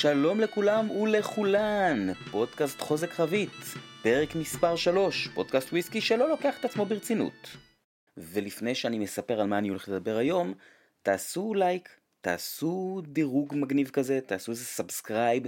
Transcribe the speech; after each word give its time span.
שלום 0.00 0.40
לכולם 0.40 0.90
ולכולן, 0.90 2.12
פודקאסט 2.30 2.80
חוזק 2.80 3.10
חבית, 3.10 3.50
פרק 4.02 4.34
מספר 4.34 4.76
3, 4.76 5.28
פודקאסט 5.34 5.72
וויסקי 5.72 6.00
שלא 6.00 6.28
לוקח 6.28 6.60
את 6.60 6.64
עצמו 6.64 6.86
ברצינות. 6.86 7.56
ולפני 8.16 8.74
שאני 8.74 8.98
מספר 8.98 9.40
על 9.40 9.46
מה 9.46 9.58
אני 9.58 9.68
הולך 9.68 9.88
לדבר 9.88 10.16
היום, 10.16 10.54
תעשו 11.02 11.54
לייק, 11.54 11.88
תעשו 12.20 13.02
דירוג 13.06 13.54
מגניב 13.56 13.88
כזה, 13.88 14.20
תעשו 14.26 14.52
איזה 14.52 14.64
subscribe, 14.64 15.46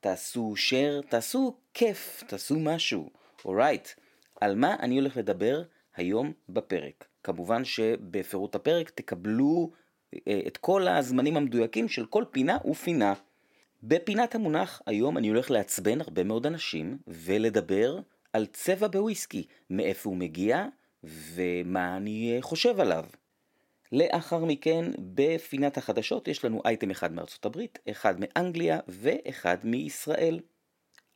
תעשו 0.00 0.54
share, 0.56 1.08
תעשו 1.08 1.56
כיף, 1.74 2.22
תעשו 2.26 2.58
משהו. 2.58 3.10
alright, 3.44 3.86
right. 3.86 4.00
על 4.40 4.54
מה 4.54 4.76
אני 4.80 4.98
הולך 4.98 5.16
לדבר 5.16 5.62
היום 5.96 6.32
בפרק. 6.48 7.04
כמובן 7.22 7.64
שבפירוט 7.64 8.54
הפרק 8.54 8.90
תקבלו 8.90 9.70
אה, 10.28 10.40
את 10.46 10.56
כל 10.56 10.88
הזמנים 10.88 11.36
המדויקים 11.36 11.88
של 11.88 12.06
כל 12.06 12.24
פינה 12.30 12.58
ופינה. 12.70 13.14
בפינת 13.88 14.34
המונח 14.34 14.82
היום 14.86 15.18
אני 15.18 15.28
הולך 15.28 15.50
לעצבן 15.50 16.00
הרבה 16.00 16.24
מאוד 16.24 16.46
אנשים 16.46 16.98
ולדבר 17.06 17.98
על 18.32 18.46
צבע 18.46 18.88
בוויסקי, 18.88 19.46
מאיפה 19.70 20.10
הוא 20.10 20.16
מגיע 20.16 20.66
ומה 21.04 21.96
אני 21.96 22.36
חושב 22.40 22.80
עליו. 22.80 23.04
לאחר 23.92 24.44
מכן 24.44 24.84
בפינת 24.98 25.76
החדשות 25.76 26.28
יש 26.28 26.44
לנו 26.44 26.62
אייטם 26.64 26.90
אחד 26.90 27.12
מארצות 27.12 27.46
הברית, 27.46 27.78
אחד 27.90 28.14
מאנגליה 28.20 28.80
ואחד 28.88 29.56
מישראל. 29.64 30.40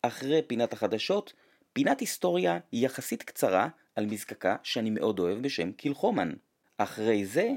אחרי 0.03 0.43
פינת 0.47 0.73
החדשות, 0.73 1.33
פינת 1.73 2.01
היסטוריה 2.01 2.59
יחסית 2.73 3.23
קצרה 3.23 3.69
על 3.97 4.07
מזקקה 4.07 4.57
שאני 4.63 4.91
מאוד 4.91 5.19
אוהב 5.19 5.43
בשם 5.43 5.73
קילחומן. 5.73 6.33
אחרי 6.79 7.25
זה 7.25 7.51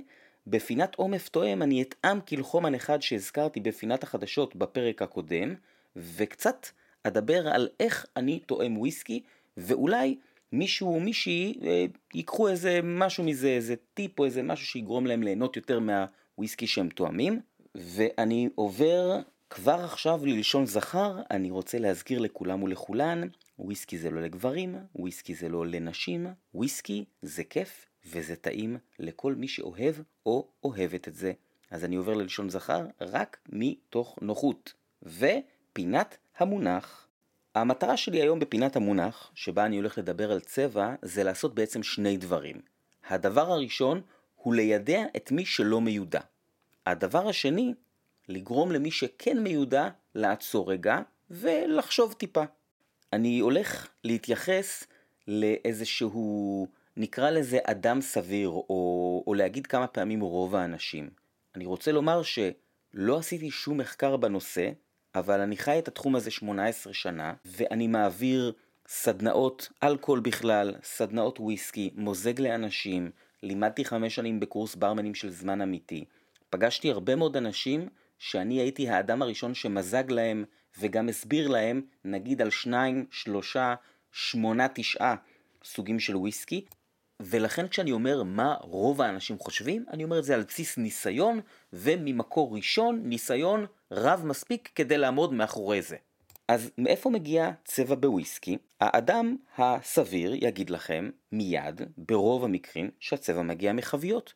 בפינת 0.48 0.96
עומף 0.96 1.30
תואם 1.30 1.62
אני 1.62 1.82
אטעם 1.82 2.22
קילחומן 2.22 2.76
אחד 2.76 3.02
שהזכרתי 3.02 3.60
בפינת 3.60 4.04
החדשות 4.04 4.56
בפרק 4.56 5.02
הקודם, 5.02 5.56
וקצת 5.96 6.68
אדבר 7.04 7.48
על 7.48 7.70
איך 7.80 8.06
אני 8.18 8.40
תואם 8.40 8.78
וויסקי, 8.78 9.24
ואולי 9.58 10.18
מישהו 10.52 10.96
או 10.96 11.00
מישהי 11.00 11.60
אה, 11.64 11.86
ייקחו 12.14 12.48
איזה 12.48 12.80
משהו 12.84 13.24
מזה, 13.24 13.48
איזה 13.48 13.76
טיפ 13.94 14.20
או 14.20 14.26
איזה 14.26 14.44
משהו 14.44 14.66
שיגרום 14.68 15.06
להם 15.06 15.24
ליהנות 15.24 15.56
יותר 15.56 15.80
מהוויסקי 15.80 16.68
שהם 16.68 16.90
תואמים. 16.90 17.42
ואני 17.76 18.50
עובר 18.56 19.20
כבר 19.50 19.84
עכשיו 19.84 20.26
ללשון 20.26 20.66
זכר, 20.66 21.22
אני 21.32 21.52
רוצה 21.52 21.80
להזכיר 21.80 22.20
לכולם 22.20 22.64
ולכולן, 22.64 23.28
וויסקי 23.60 23.98
זה 23.98 24.10
לא 24.10 24.22
לגברים, 24.22 24.76
וויסקי 24.96 25.36
זה 25.36 25.50
לא 25.50 25.66
לנשים, 25.66 26.28
וויסקי 26.54 27.06
זה 27.22 27.44
כיף 27.44 27.86
וזה 28.06 28.36
טעים 28.36 28.78
לכל 29.00 29.36
מי 29.36 29.48
שאוהב 29.48 29.96
או 30.26 30.48
אוהבת 30.64 31.08
את 31.08 31.16
זה. 31.16 31.34
אז 31.72 31.86
אני 31.86 31.96
עובר 31.96 32.14
ללשון 32.14 32.50
זכר 32.50 32.86
רק 33.02 33.38
מתוך 33.50 34.18
נוחות. 34.22 34.74
ופינת 35.04 36.18
המונח. 36.38 37.08
המטרה 37.56 37.98
שלי 37.98 38.22
היום 38.22 38.40
בפינת 38.40 38.76
המונח, 38.76 39.32
שבה 39.36 39.66
אני 39.66 39.76
הולך 39.76 39.98
לדבר 39.98 40.32
על 40.32 40.40
צבע, 40.40 40.96
זה 41.02 41.24
לעשות 41.24 41.56
בעצם 41.56 41.84
שני 41.84 42.18
דברים. 42.18 42.62
הדבר 43.10 43.52
הראשון 43.52 44.02
הוא 44.36 44.56
לידע 44.56 45.04
את 45.16 45.32
מי 45.32 45.46
שלא 45.46 45.82
מיודע. 45.82 46.22
הדבר 46.88 47.30
השני, 47.30 47.74
לגרום 48.30 48.72
למי 48.72 48.92
שכן 48.92 49.44
מיודע 49.44 49.90
לעצור 50.16 50.72
רגע 50.72 51.00
ולחשוב 51.30 52.14
טיפה. 52.14 52.44
אני 53.14 53.40
הולך 53.40 53.88
להתייחס 54.04 54.84
לאיזשהו 55.28 56.68
נקרא 56.98 57.30
לזה 57.30 57.60
אדם 57.64 58.02
סביר, 58.02 58.50
או, 58.50 59.24
או 59.28 59.34
להגיד 59.34 59.68
כמה 59.68 59.88
פעמים 59.88 60.22
רוב 60.22 60.56
האנשים. 60.56 61.10
אני 61.56 61.66
רוצה 61.66 61.92
לומר 61.92 62.22
שלא 62.24 63.18
עשיתי 63.18 63.52
שום 63.52 63.78
מחקר 63.78 64.18
בנושא, 64.18 64.70
אבל 65.16 65.40
אני 65.40 65.58
חי 65.58 65.80
את 65.80 65.88
התחום 65.88 66.16
הזה 66.16 66.32
18 66.32 66.94
שנה, 66.94 67.34
ואני 67.46 67.88
מעביר 67.88 68.54
סדנאות 68.88 69.70
אלכוהול 69.84 70.20
בכלל, 70.20 70.74
סדנאות 70.84 71.40
וויסקי, 71.40 71.90
מוזג 71.96 72.42
לאנשים, 72.42 73.12
לימדתי 73.44 73.86
חמש 73.86 74.16
שנים 74.16 74.40
בקורס 74.40 74.76
ברמנים 74.76 75.16
של 75.16 75.30
זמן 75.30 75.62
אמיתי. 75.62 76.06
פגשתי 76.50 76.92
הרבה 76.92 77.16
מאוד 77.16 77.38
אנשים 77.38 77.88
שאני 78.20 78.60
הייתי 78.60 78.90
האדם 78.90 79.22
הראשון 79.22 79.54
שמזג 79.54 80.12
להם 80.12 80.46
וגם 80.80 81.10
הסביר 81.10 81.48
להם, 81.48 81.82
נגיד 82.06 82.42
על 82.42 82.50
שניים, 82.50 83.06
שלושה, 83.12 83.76
שמונה, 84.12 84.68
תשעה 84.74 85.16
סוגים 85.64 86.00
של 86.00 86.16
וויסקי, 86.16 86.66
ולכן 87.26 87.68
כשאני 87.68 87.92
אומר 87.92 88.24
מה 88.24 88.56
רוב 88.62 89.02
האנשים 89.02 89.38
חושבים, 89.40 89.86
אני 89.92 90.04
אומר 90.04 90.20
את 90.20 90.24
זה 90.24 90.34
על 90.34 90.44
בסיס 90.44 90.78
ניסיון, 90.78 91.40
וממקור 91.74 92.56
ראשון, 92.56 93.02
ניסיון 93.04 93.66
רב 93.92 94.26
מספיק 94.26 94.70
כדי 94.76 94.98
לעמוד 94.98 95.34
מאחורי 95.34 95.82
זה. 95.82 95.96
אז 96.48 96.72
מאיפה 96.78 97.10
מגיע 97.10 97.52
צבע 97.66 97.96
בוויסקי? 97.96 98.58
האדם 98.80 99.36
הסביר 99.58 100.34
יגיד 100.36 100.70
לכם 100.70 101.10
מיד, 101.32 101.82
ברוב 101.98 102.44
המקרים, 102.44 102.92
שהצבע 103.00 103.42
מגיע 103.42 103.74
מחביות. 103.74 104.34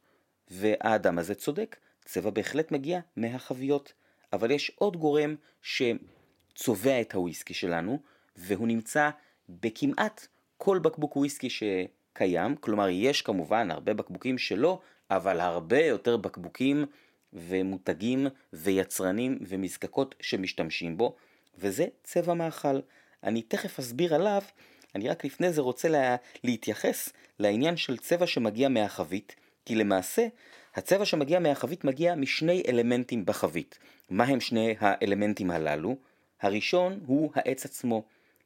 והאדם 0.50 1.20
הזה 1.20 1.36
צודק, 1.36 1.78
צבע 2.06 2.30
בהחלט 2.30 2.72
מגיע 2.72 3.00
מהחביות. 3.16 3.94
אבל 4.34 4.52
יש 4.52 4.72
עוד 4.76 4.98
גורם 4.98 5.36
שצובע 5.62 7.02
את 7.02 7.14
הוויסקי 7.14 7.54
שלנו, 7.54 8.00
והוא 8.36 8.68
נמצא 8.68 9.10
בכמעט 9.50 10.28
כל 10.58 10.80
בקבוק 10.80 11.16
וויסקי 11.16 11.50
ש... 11.50 11.64
קיים, 12.18 12.56
כלומר 12.56 12.90
יש 12.90 13.22
כמובן 13.22 13.72
הרבה 13.72 13.94
בקבוקים 13.94 14.38
שלא, 14.38 14.80
אבל 15.10 15.40
הרבה 15.40 15.86
יותר 15.86 16.18
בקבוקים 16.18 16.86
ומותגים 17.34 18.28
ויצרנים 18.54 19.40
ומזקקות 19.42 20.16
שמשתמשים 20.22 20.98
בו, 20.98 21.16
וזה 21.58 21.86
צבע 22.04 22.34
מאכל. 22.34 22.80
אני 23.24 23.42
תכף 23.42 23.80
אסביר 23.80 24.16
עליו, 24.16 24.42
אני 24.96 25.10
רק 25.10 25.26
לפני 25.26 25.52
זה 25.52 25.62
רוצה 25.62 25.90
לה... 25.90 26.16
להתייחס 26.44 27.10
לעניין 27.40 27.78
של 27.78 27.98
צבע 27.98 28.28
שמגיע 28.28 28.70
מהחבית, 28.70 29.36
כי 29.66 29.76
למעשה 29.76 30.28
הצבע 30.76 31.06
שמגיע 31.06 31.40
מהחבית 31.40 31.84
מגיע 31.84 32.16
משני 32.16 32.64
אלמנטים 32.68 33.26
בחבית. 33.26 33.80
מה 34.10 34.24
הם 34.24 34.40
שני 34.40 34.76
האלמנטים 34.80 35.52
הללו? 35.52 35.96
הראשון 36.42 37.00
הוא 37.06 37.32
העץ 37.36 37.66
עצמו. 37.66 38.04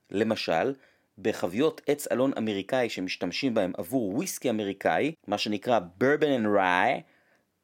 למשל, 0.09 0.73
בחביות 1.21 1.81
עץ 1.87 2.07
אלון 2.11 2.31
אמריקאי 2.37 2.89
שמשתמשים 2.89 3.53
בהם 3.53 3.71
עבור 3.77 4.15
וויסקי 4.15 4.49
אמריקאי, 4.49 5.11
מה 5.27 5.37
שנקרא 5.37 5.79
bourbon 5.99 6.41
and 6.41 6.57
rye, 6.57 7.01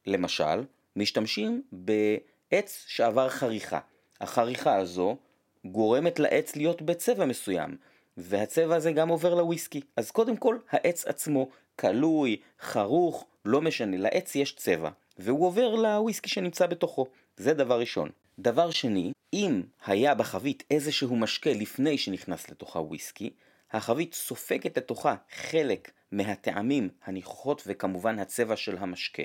למשל, 0.06 0.64
משתמשים 0.96 1.62
בעץ 1.72 2.86
שעבר 2.88 3.30
חריכה. 3.30 3.80
החריכה 4.22 4.76
הזו 4.76 5.18
גורמת 5.66 6.20
לעץ 6.20 6.56
להיות 6.56 6.82
בצבע 6.82 7.26
מסוים, 7.26 7.78
והצבע 8.18 8.76
הזה 8.76 8.92
גם 8.92 9.10
עובר 9.10 9.36
לוויסקי. 9.36 9.82
אז 9.96 10.12
קודם 10.12 10.38
כל, 10.38 10.58
העץ 10.70 11.06
עצמו 11.06 11.50
כלוי, 11.80 12.38
חרוך, 12.62 13.26
לא 13.46 13.62
משנה, 13.62 13.98
לעץ 13.98 14.36
יש 14.36 14.56
צבע, 14.56 14.90
והוא 15.18 15.46
עובר 15.46 15.76
לוויסקי 15.76 16.30
שנמצא 16.30 16.68
בתוכו. 16.68 17.06
זה 17.38 17.54
דבר 17.54 17.80
ראשון. 17.80 18.10
דבר 18.40 18.72
שני, 18.72 19.12
אם 19.34 19.62
היה 19.86 20.16
בחבית 20.16 20.64
איזשהו 20.72 21.16
משקה 21.16 21.54
לפני 21.54 21.98
שנכנס 21.98 22.50
לתוכה 22.50 22.80
וויסקי, 22.80 23.30
החבית 23.72 24.14
סופגת 24.14 24.78
לתוכה 24.78 25.16
חלק 25.32 25.92
מהטעמים, 26.12 26.90
הניחוחות 27.06 27.64
וכמובן 27.68 28.20
הצבע 28.20 28.56
של 28.56 28.78
המשקה, 28.78 29.24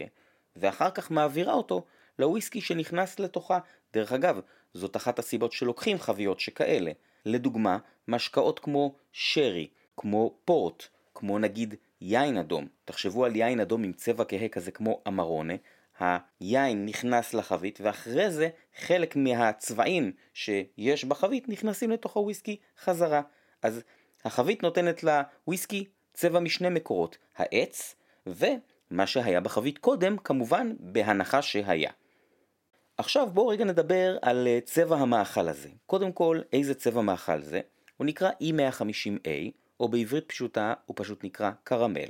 ואחר 0.57 0.91
כך 0.91 1.11
מעבירה 1.11 1.53
אותו 1.53 1.85
לוויסקי 2.19 2.61
שנכנס 2.61 3.19
לתוכה. 3.19 3.59
דרך 3.93 4.13
אגב, 4.13 4.41
זאת 4.75 4.97
אחת 4.97 5.19
הסיבות 5.19 5.53
שלוקחים 5.53 5.99
חביות 5.99 6.41
שכאלה. 6.41 6.93
לדוגמה, 7.25 7.79
משקאות 8.09 8.59
כמו 8.59 8.95
שרי, 9.13 9.69
כמו 9.97 10.35
פורט, 10.45 10.83
כמו 11.15 11.39
נגיד 11.39 11.75
יין 12.01 12.39
אדום. 12.39 12.67
תחשבו 12.85 13.25
על 13.25 13.37
יין 13.37 13.61
אדום 13.61 13.85
עם 13.85 13.93
צבע 13.93 14.25
כהה 14.25 14.49
כזה 14.49 14.71
כמו 14.71 15.03
אמרונה, 15.09 15.55
היין 16.01 16.87
נכנס 16.87 17.35
לחבית 17.35 17.79
ואחרי 17.83 18.31
זה 18.31 18.49
חלק 18.77 19.17
מהצבעים 19.17 20.13
שיש 20.35 21.05
בחבית 21.05 21.49
נכנסים 21.49 21.91
לתוך 21.91 22.17
הוויסקי 22.17 22.57
חזרה. 22.79 23.23
אז 23.63 23.83
החבית 24.25 24.63
נותנת 24.63 25.05
לוויסקי 25.05 25.85
צבע 26.15 26.41
משני 26.41 26.69
מקורות, 26.69 27.19
העץ 27.37 27.95
ומה 28.27 29.07
שהיה 29.07 29.41
בחבית 29.41 29.79
קודם, 29.79 30.17
כמובן 30.19 30.73
בהנחה 30.79 31.43
שהיה. 31.43 31.91
עכשיו 32.97 33.31
בואו 33.31 33.49
רגע 33.49 33.65
נדבר 33.65 34.19
על 34.23 34.47
אה, 34.47 34.59
צבע 34.65 34.97
המאכל 34.97 35.49
הזה. 35.49 35.69
קודם 35.87 36.13
כל, 36.13 36.41
איזה 36.53 36.75
צבע 36.75 37.01
מאכל 37.03 37.43
זה? 37.43 37.61
הוא 37.97 38.07
נקרא 38.07 38.31
E150A, 38.31 39.51
או 39.81 39.89
בעברית 39.89 40.25
פשוטה 40.29 40.75
הוא 40.87 40.97
פשוט 40.99 41.25
נקרא 41.25 41.51
קרמל, 41.65 42.09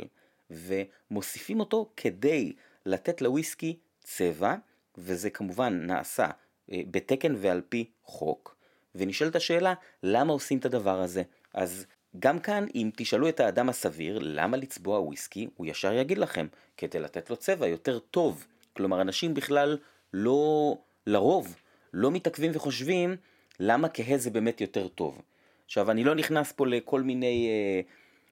ומוסיפים 0.50 1.60
אותו 1.60 1.90
כדי 1.96 2.52
לתת 2.86 3.22
לוויסקי 3.22 3.76
צבע, 4.00 4.54
וזה 4.98 5.30
כמובן 5.30 5.86
נעשה 5.86 6.26
אה, 6.72 6.80
בתקן 6.90 7.34
ועל 7.38 7.62
פי 7.68 7.90
חוק, 8.04 8.56
ונשאלת 8.94 9.36
השאלה, 9.36 9.74
למה 10.02 10.32
עושים 10.32 10.58
את 10.58 10.64
הדבר 10.64 11.00
הזה? 11.00 11.22
אז 11.54 11.86
גם 12.18 12.38
כאן, 12.38 12.66
אם 12.74 12.90
תשאלו 12.96 13.28
את 13.28 13.40
האדם 13.40 13.68
הסביר 13.68 14.18
למה 14.22 14.56
לצבוע 14.56 15.00
וויסקי, 15.00 15.48
הוא 15.56 15.66
ישר 15.66 15.92
יגיד 15.92 16.18
לכם, 16.18 16.46
כדי 16.76 17.00
לתת 17.00 17.30
לו 17.30 17.36
צבע 17.36 17.66
יותר 17.66 17.98
טוב. 17.98 18.46
כלומר, 18.72 19.00
אנשים 19.00 19.34
בכלל 19.34 19.78
לא, 20.12 20.76
לרוב, 21.06 21.56
לא 21.92 22.10
מתעכבים 22.10 22.50
וחושבים 22.54 23.16
למה 23.60 23.88
כהה 23.88 24.18
זה 24.18 24.30
באמת 24.30 24.60
יותר 24.60 24.88
טוב. 24.88 25.22
עכשיו, 25.64 25.90
אני 25.90 26.04
לא 26.04 26.14
נכנס 26.14 26.52
פה 26.52 26.66
לכל 26.66 27.02
מיני 27.02 27.48
אה, 27.48 27.80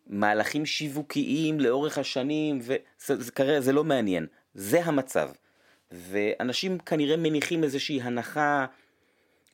מהלכים 0.06 0.66
שיווקיים 0.66 1.60
לאורך 1.60 1.98
השנים, 1.98 2.58
וזה 2.58 2.76
זה, 2.98 3.14
זה, 3.16 3.60
זה 3.60 3.72
לא 3.72 3.84
מעניין. 3.84 4.26
זה 4.54 4.84
המצב. 4.84 5.30
ואנשים 5.92 6.78
כנראה 6.78 7.16
מניחים 7.16 7.64
איזושהי 7.64 8.00
הנחה 8.02 8.66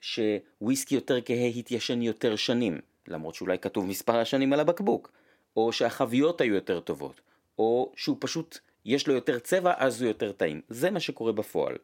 שוויסקי 0.01 0.95
יותר 0.95 1.19
כהה 1.25 1.47
התיישן 1.47 2.03
יותר 2.03 2.37
שנים, 2.37 2.81
למרות 3.09 3.35
שאולי 3.35 3.59
כתוב 3.59 3.87
מספר 3.87 4.17
השנים 4.17 4.53
על 4.53 4.61
הבקבוק, 4.61 5.13
או 5.57 5.73
שהחביות 5.73 6.41
היו 6.41 6.55
יותר 6.55 6.81
טובות, 6.81 7.21
או 7.59 7.93
שהוא 7.97 8.17
פשוט, 8.21 8.59
יש 8.85 9.09
לו 9.09 9.15
יותר 9.15 9.39
צבע 9.39 9.73
אז 9.77 10.03
הוא 10.03 10.09
יותר 10.09 10.33
טעים. 10.33 10.61
זה 10.69 10.91
מה 10.91 11.01
שקורה 11.01 11.33
בפועל. 11.33 11.77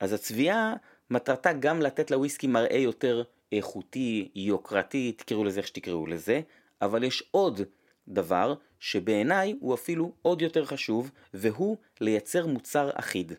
אז 0.00 0.12
הצביעה 0.12 0.74
מטרתה 1.10 1.52
גם 1.52 1.80
לתת 1.80 2.10
לוויסקי 2.10 2.46
מראה 2.46 2.78
יותר 2.78 3.22
איכותי, 3.52 4.28
יוקרתי, 4.34 5.12
תקראו 5.12 5.44
לזה 5.44 5.60
איך 5.60 5.66
שתקראו 5.66 6.06
לזה, 6.06 6.40
אבל 6.82 7.04
יש 7.04 7.24
עוד 7.30 7.60
דבר 8.08 8.54
שבעיניי 8.80 9.56
הוא 9.60 9.74
אפילו 9.74 10.12
עוד 10.22 10.42
יותר 10.42 10.64
חשוב, 10.64 11.10
והוא 11.34 11.76
לייצר 12.00 12.46
מוצר 12.46 12.90
אחיד. 12.94 13.32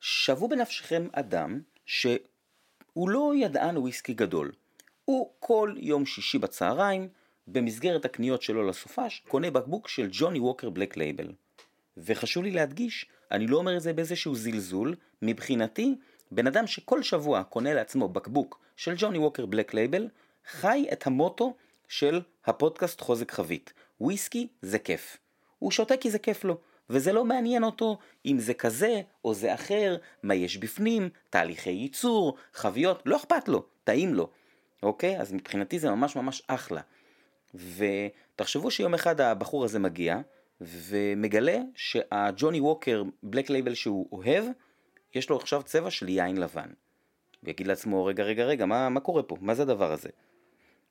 שוו 0.00 0.48
בנפשכם 0.48 1.08
אדם 1.12 1.60
שהוא 1.86 3.08
לא 3.08 3.32
ידען 3.36 3.76
וויסקי 3.76 4.14
גדול. 4.14 4.52
הוא 5.08 5.30
כל 5.40 5.74
יום 5.76 6.06
שישי 6.06 6.38
בצהריים, 6.38 7.08
במסגרת 7.46 8.04
הקניות 8.04 8.42
שלו 8.42 8.68
לסופש, 8.68 9.22
קונה 9.28 9.50
בקבוק 9.50 9.88
של 9.88 10.08
Johnnie 10.12 10.38
Walker 10.38 10.70
Black 10.70 10.96
Label. 10.96 11.32
וחשוב 11.96 12.44
לי 12.44 12.50
להדגיש, 12.50 13.06
אני 13.30 13.46
לא 13.46 13.56
אומר 13.56 13.76
את 13.76 13.82
זה 13.82 13.92
באיזשהו 13.92 14.34
זלזול, 14.34 14.94
מבחינתי, 15.22 15.94
בן 16.30 16.46
אדם 16.46 16.66
שכל 16.66 17.02
שבוע 17.02 17.42
קונה 17.42 17.74
לעצמו 17.74 18.08
בקבוק 18.08 18.60
של 18.76 18.94
Johnnie 18.96 19.18
Walker 19.18 19.46
Black 19.46 19.74
Label, 19.74 20.08
חי 20.46 20.86
את 20.92 21.06
המוטו 21.06 21.54
של 21.88 22.20
הפודקאסט 22.46 23.00
חוזק 23.00 23.32
חבית. 23.32 23.72
וויסקי 24.00 24.48
זה 24.62 24.78
כיף. 24.78 25.16
הוא 25.58 25.70
שותה 25.70 25.96
כי 25.96 26.10
זה 26.10 26.18
כיף 26.18 26.44
לו, 26.44 26.58
וזה 26.90 27.12
לא 27.12 27.24
מעניין 27.24 27.64
אותו 27.64 27.98
אם 28.26 28.38
זה 28.38 28.54
כזה 28.54 29.00
או 29.24 29.34
זה 29.34 29.54
אחר, 29.54 29.96
מה 30.22 30.34
יש 30.34 30.56
בפנים, 30.56 31.08
תהליכי 31.30 31.70
ייצור, 31.70 32.36
חביות, 32.52 33.02
לא 33.06 33.16
אכפת 33.16 33.48
לו, 33.48 33.66
טעים 33.84 34.14
לו. 34.14 34.30
אוקיי? 34.82 35.20
אז 35.20 35.32
מבחינתי 35.32 35.78
זה 35.78 35.90
ממש 35.90 36.16
ממש 36.16 36.42
אחלה. 36.46 36.80
ותחשבו 37.54 38.70
שיום 38.70 38.94
אחד 38.94 39.20
הבחור 39.20 39.64
הזה 39.64 39.78
מגיע, 39.78 40.20
ומגלה 40.60 41.58
שהג'וני 41.74 42.60
ווקר 42.60 43.02
בלק 43.22 43.50
לייבל 43.50 43.74
שהוא 43.74 44.08
אוהב, 44.12 44.44
יש 45.14 45.30
לו 45.30 45.36
עכשיו 45.36 45.62
צבע 45.62 45.90
של 45.90 46.08
יין 46.08 46.36
לבן. 46.36 46.70
ויגיד 47.42 47.66
לעצמו, 47.66 48.04
רגע, 48.04 48.24
רגע, 48.24 48.44
רגע, 48.44 48.66
מה, 48.66 48.88
מה 48.88 49.00
קורה 49.00 49.22
פה? 49.22 49.36
מה 49.40 49.54
זה 49.54 49.62
הדבר 49.62 49.92
הזה? 49.92 50.08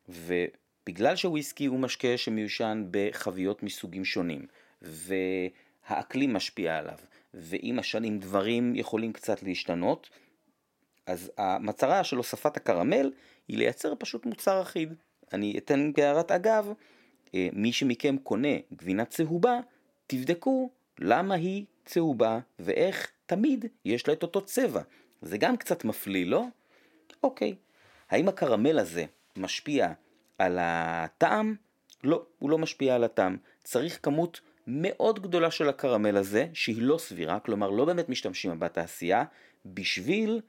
ובגלל 0.09 1.15
שוויסקי 1.15 1.65
הוא 1.65 1.79
משקה 1.79 2.17
שמיושן 2.17 2.87
בחביות 2.91 3.63
מסוגים 3.63 4.05
שונים, 4.05 4.45
והאקלים 4.81 6.33
משפיע 6.33 6.77
עליו, 6.77 6.97
ועם 7.33 7.79
השנים 7.79 8.19
דברים 8.19 8.75
יכולים 8.75 9.13
קצת 9.13 9.43
להשתנות, 9.43 10.09
אז 11.05 11.31
המטרה 11.37 12.03
של 12.03 12.17
הוספת 12.17 12.57
הקרמל 12.57 13.11
היא 13.47 13.57
לייצר 13.57 13.93
פשוט 13.99 14.25
מוצר 14.25 14.61
אחיד. 14.61 14.93
אני 15.33 15.57
אתן 15.57 15.91
בהערת 15.93 16.31
אגב, 16.31 16.73
אה, 17.35 17.47
מי 17.53 17.73
שמכם 17.73 18.17
קונה 18.23 18.57
גבינה 18.73 19.05
צהובה, 19.05 19.59
תבדקו 20.07 20.69
למה 20.99 21.35
היא 21.35 21.65
צהובה 21.85 22.39
ואיך 22.59 23.11
תמיד 23.25 23.65
יש 23.85 24.07
לה 24.07 24.13
את 24.13 24.23
אותו 24.23 24.41
צבע. 24.41 24.81
זה 25.21 25.37
גם 25.37 25.57
קצת 25.57 25.85
מפליא, 25.85 26.25
לא? 26.25 26.45
אוקיי. 27.23 27.55
האם 28.09 28.27
הקרמל 28.27 28.79
הזה 28.79 29.05
משפיע 29.35 29.93
על 30.37 30.57
הטעם? 30.61 31.55
לא, 32.03 32.25
הוא 32.39 32.49
לא 32.49 32.57
משפיע 32.57 32.95
על 32.95 33.03
הטעם. 33.03 33.37
צריך 33.63 33.99
כמות 34.03 34.41
מאוד 34.67 35.21
גדולה 35.21 35.51
של 35.51 35.69
הקרמל 35.69 36.17
הזה, 36.17 36.47
שהיא 36.53 36.81
לא 36.81 36.97
סבירה, 36.97 37.39
כלומר 37.39 37.69
לא 37.69 37.85
באמת 37.85 38.09
משתמשים 38.09 38.59
בתעשייה, 38.59 39.23
בשביל 39.65 40.41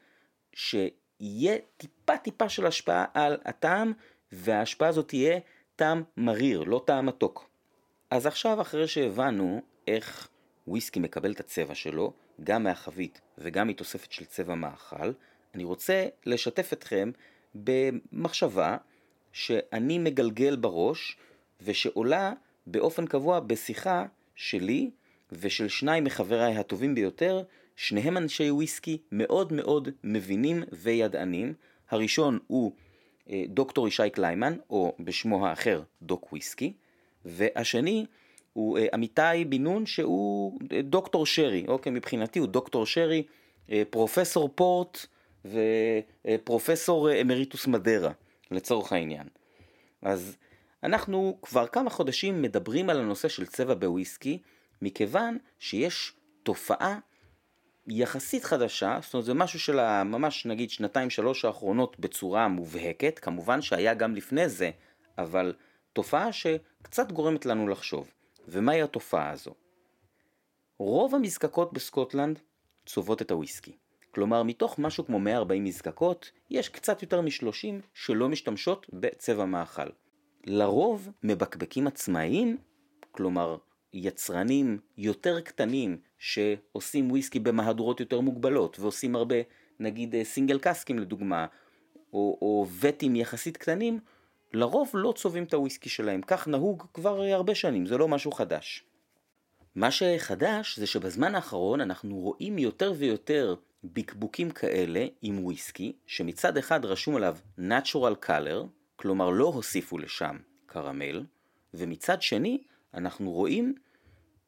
שיהיה 1.19 1.56
טיפה 1.76 2.17
טיפה 2.17 2.49
של 2.49 2.67
השפעה 2.67 3.05
על 3.15 3.38
הטעם, 3.44 3.93
וההשפעה 4.32 4.88
הזאת 4.88 5.09
תהיה 5.09 5.38
טעם 5.76 6.03
מריר, 6.17 6.61
לא 6.61 6.82
טעם 6.87 7.06
מתוק. 7.06 7.50
אז 8.11 8.26
עכשיו, 8.26 8.61
אחרי 8.61 8.88
שהבנו 8.88 9.62
איך 9.87 10.29
וויסקי 10.67 11.00
מקבל 11.00 11.32
את 11.32 11.41
הצבע 11.41 11.75
שלו, 11.75 12.12
גם 12.44 12.62
מהחבית 12.62 13.20
וגם 13.38 13.69
מתוספת 13.69 14.12
של 14.12 14.25
צבע 14.25 14.55
מאכל, 14.55 15.12
אני 15.55 15.65
רוצה 15.65 16.06
לשתף 16.26 16.73
אתכם 16.73 17.11
במחשבה 17.55 18.76
שאני 19.32 19.99
מגלגל 19.99 20.56
בראש 20.56 21.17
ושעולה 21.61 22.32
באופן 22.67 23.06
קבוע 23.06 23.41
בשיחה 23.41 24.06
שלי 24.35 24.91
ושל 25.32 25.69
שניים 25.69 26.05
מחבריי 26.05 26.56
הטובים 26.56 26.94
ביותר, 26.94 27.43
שניהם 27.78 28.16
אנשי 28.16 28.50
וויסקי 28.50 28.98
מאוד 29.12 29.52
מאוד 29.52 29.88
מבינים 30.04 30.62
וידענים. 30.72 31.54
הראשון 31.90 32.38
הוא 32.46 32.72
אה, 33.30 33.44
דוקטור 33.48 33.88
ישי 33.88 34.10
קליימן, 34.10 34.56
או 34.70 34.96
בשמו 35.00 35.46
האחר 35.46 35.82
דוק 36.02 36.32
וויסקי, 36.32 36.72
והשני 37.25 38.06
הוא 38.52 38.78
אה, 38.78 38.86
אמיתי 38.94 39.44
בן 39.48 39.62
נון 39.62 39.86
שהוא 39.86 40.58
אה, 40.72 40.82
דוקטור 40.82 41.26
שרי, 41.26 41.64
אוקיי, 41.69 41.92
מבחינתי 41.92 42.38
הוא 42.38 42.48
דוקטור 42.48 42.86
שרי, 42.86 43.22
פרופסור 43.90 44.50
פורט 44.54 45.06
ופרופסור 45.44 47.20
אמריטוס 47.20 47.66
מדרה, 47.66 48.12
לצורך 48.50 48.92
העניין. 48.92 49.26
אז 50.02 50.36
אנחנו 50.82 51.38
כבר 51.42 51.66
כמה 51.66 51.90
חודשים 51.90 52.42
מדברים 52.42 52.90
על 52.90 53.00
הנושא 53.00 53.28
של 53.28 53.46
צבע 53.46 53.74
בוויסקי, 53.74 54.38
מכיוון 54.82 55.38
שיש 55.58 56.12
תופעה 56.42 56.98
יחסית 57.88 58.44
חדשה, 58.44 58.99
זאת 59.02 59.14
אומרת 59.14 59.26
זה 59.26 59.35
משהו 59.35 59.61
של 59.61 60.02
ממש 60.02 60.46
נגיד 60.46 60.70
שנתיים 60.70 61.11
שלוש 61.11 61.44
האחרונות 61.44 62.00
בצורה 62.00 62.49
מובהקת, 62.49 63.19
כמובן 63.19 63.62
שהיה 63.62 63.94
גם 63.94 64.14
לפני 64.14 64.49
זה, 64.49 64.70
אבל 65.19 65.55
תופעה 65.93 66.32
שקצת 66.32 67.12
גורמת 67.12 67.46
לנו 67.46 67.69
לחשוב. 67.69 68.11
ומהי 68.49 68.82
התופעה 68.82 69.31
הזו? 69.31 69.55
רוב 70.79 71.14
המזקקות 71.14 71.72
בסקוטלנד 71.72 72.39
צובעות 72.86 73.22
את 73.22 73.31
הוויסקי. 73.31 73.72
כלומר, 74.10 74.43
מתוך 74.43 74.79
משהו 74.79 75.06
כמו 75.06 75.19
140 75.19 75.65
מזקקות, 75.65 76.31
יש 76.51 76.69
קצת 76.69 77.03
יותר 77.03 77.20
מ-30 77.20 77.82
שלא 77.94 78.29
משתמשות 78.29 78.86
בצבע 78.93 79.44
מאכל. 79.44 79.89
לרוב 80.44 81.08
מבקבקים 81.22 81.86
עצמאיים, 81.86 82.56
כלומר 83.10 83.56
יצרנים 83.93 84.79
יותר 84.96 85.41
קטנים 85.41 86.01
שעושים 86.19 87.10
וויסקי 87.10 87.39
במהדורות 87.39 88.01
יותר 88.01 88.20
מוגבלות 88.20 88.79
ועושים 88.81 89.17
הרבה 89.17 89.37
נגיד 89.81 90.15
סינגל 90.22 90.55
אה, 90.55 90.60
קסקים 90.60 90.98
לדוגמה 90.98 91.46
או, 92.13 92.39
או 92.43 92.67
וטים 92.81 93.17
יחסית 93.17 93.56
קטנים 93.56 94.01
לרוב 94.53 94.91
לא 94.94 95.13
צובעים 95.17 95.44
את 95.44 95.55
הוויסקי 95.55 95.89
שלהם 95.89 96.20
כך 96.27 96.48
נהוג 96.48 96.87
כבר 96.94 97.22
אה, 97.22 97.34
הרבה 97.34 97.55
שנים 97.55 97.87
זה 97.87 97.98
לא 97.98 98.08
משהו 98.08 98.32
חדש. 98.32 98.84
מה 99.75 99.91
שחדש 99.91 100.79
זה 100.79 100.87
שבזמן 100.87 101.34
האחרון 101.34 101.81
אנחנו 101.81 102.17
רואים 102.17 102.58
יותר 102.58 102.93
ויותר 102.96 103.55
בקבוקים 103.84 104.51
כאלה 104.51 105.06
עם 105.22 105.44
וויסקי 105.44 105.93
שמצד 106.06 106.56
אחד 106.56 106.84
רשום 106.84 107.17
עליו 107.17 107.37
natural 107.58 108.27
color 108.27 108.67
כלומר 108.96 109.31
לא 109.31 109.44
הוסיפו 109.44 109.98
לשם 109.98 110.37
קרמל 110.67 111.25
ומצד 111.75 112.22
שני 112.22 112.58
אנחנו 112.94 113.31
רואים 113.31 113.75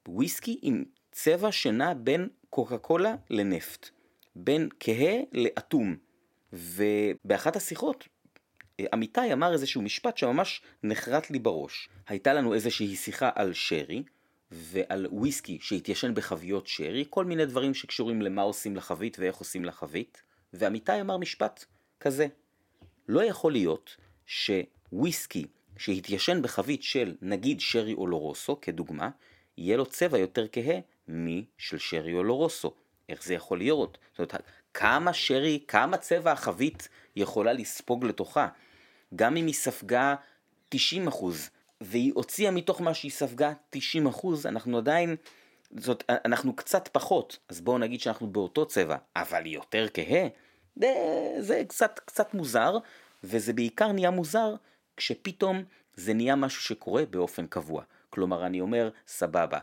וויסקי 0.09 0.59
עם 0.63 0.85
צבע 1.13 1.53
שנע 1.53 1.95
בין 1.95 2.29
קוקה 2.51 2.79
קולה 2.79 3.15
לנפט, 3.31 3.89
בין 4.37 4.69
כהה 4.81 5.17
לאטום. 5.33 5.97
ובאחת 6.53 7.57
השיחות 7.57 8.09
אמיתי 8.95 9.33
אמר 9.33 9.53
איזשהו 9.53 9.83
משפט 9.83 10.17
שממש 10.17 10.63
נחרט 10.83 11.31
לי 11.31 11.39
בראש. 11.39 11.89
הייתה 12.07 12.33
לנו 12.33 12.55
איזושהי 12.55 12.97
שיחה 12.97 13.31
על 13.35 13.53
שרי 13.53 14.03
ועל 14.51 15.07
וויסקי 15.11 15.59
שהתיישן 15.61 16.15
בחביות 16.15 16.67
שרי, 16.67 17.05
כל 17.11 17.25
מיני 17.25 17.47
דברים 17.47 17.75
שקשורים 17.75 18.23
למה 18.23 18.43
עושים 18.43 18.77
לחבית 18.77 19.19
ואיך 19.19 19.37
עושים 19.37 19.65
לחבית, 19.65 20.23
ואמיתי 20.53 21.01
אמר 21.01 21.17
משפט 21.17 21.65
כזה: 22.01 22.27
לא 23.09 23.25
יכול 23.25 23.53
להיות 23.53 23.97
שוויסקי 24.27 25.47
שהתיישן 25.79 26.43
בחבית 26.43 26.83
של 26.83 27.17
נגיד 27.23 27.61
שרי 27.61 27.95
אולורוסו, 27.95 28.61
כדוגמה, 28.61 29.11
יהיה 29.59 29.77
לו 29.77 29.87
צבע 29.87 30.19
יותר 30.19 30.47
כהה 30.53 30.79
משל 31.13 31.79
שרי 31.79 32.15
אולורוסו. 32.15 32.75
איך 33.09 33.25
זה 33.25 33.35
יכול 33.35 33.59
להיות? 33.59 33.99
זאת 34.11 34.19
אומרת, 34.19 34.43
כמה 34.75 35.13
שרי, 35.13 35.65
כמה 35.69 35.97
צבע 35.97 36.33
החבית 36.33 36.89
יכולה 37.17 37.53
לספוג 37.53 38.05
לתוכה? 38.05 38.49
גם 39.15 39.37
אם 39.37 39.47
היא 39.47 39.55
ספגה 39.55 40.15
90% 40.75 40.79
והיא 41.81 42.13
הוציאה 42.15 42.51
מתוך 42.51 42.81
מה 42.81 42.95
שהיא 42.95 43.11
ספגה 43.11 43.53
90%, 43.77 43.79
אנחנו 44.45 44.79
עדיין, 44.79 45.17
זאת, 45.77 46.05
אנחנו 46.09 46.57
קצת 46.57 46.89
פחות, 46.93 47.39
אז 47.49 47.61
בואו 47.61 47.79
נגיד 47.79 48.01
שאנחנו 48.01 48.27
באותו 48.27 48.67
צבע, 48.67 48.97
אבל 49.17 49.47
יותר 49.47 49.87
כהה, 49.95 50.27
זה 51.39 51.63
קצת, 51.69 52.01
קצת 52.05 52.35
מוזר, 52.35 52.79
וזה 53.25 53.53
בעיקר 53.53 53.93
נהיה 53.93 54.11
מוזר 54.11 54.55
כשפתאום 54.97 55.63
זה 55.95 56.15
נהיה 56.15 56.37
משהו 56.37 56.63
שקורה 56.63 57.05
באופן 57.11 57.47
קבוע. 57.47 57.83
כלומר, 58.11 58.47
אני 58.47 58.61
אומר, 58.61 58.91
סבבה, 59.07 59.59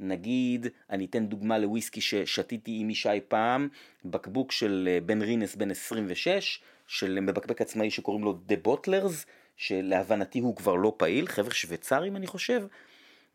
נגיד, 0.00 0.66
אני 0.90 1.04
אתן 1.04 1.26
דוגמה 1.26 1.58
לוויסקי 1.58 2.00
ששתיתי 2.00 2.78
עם 2.80 2.90
ישי 2.90 3.08
פעם, 3.28 3.68
בקבוק 4.04 4.52
של 4.52 4.88
אה, 4.90 5.00
בן 5.00 5.22
רינס 5.22 5.56
בן 5.56 5.70
26, 5.70 6.60
של 6.86 7.20
מבקבק 7.20 7.60
עצמאי 7.60 7.90
שקוראים 7.90 8.24
לו 8.24 8.38
The 8.48 8.68
Bottlers, 8.68 9.26
שלהבנתי 9.56 10.38
הוא 10.38 10.56
כבר 10.56 10.74
לא 10.74 10.94
פעיל, 10.96 11.26
חבר'ה 11.26 11.54
שוויצרים 11.54 12.16
אני 12.16 12.26
חושב, 12.26 12.66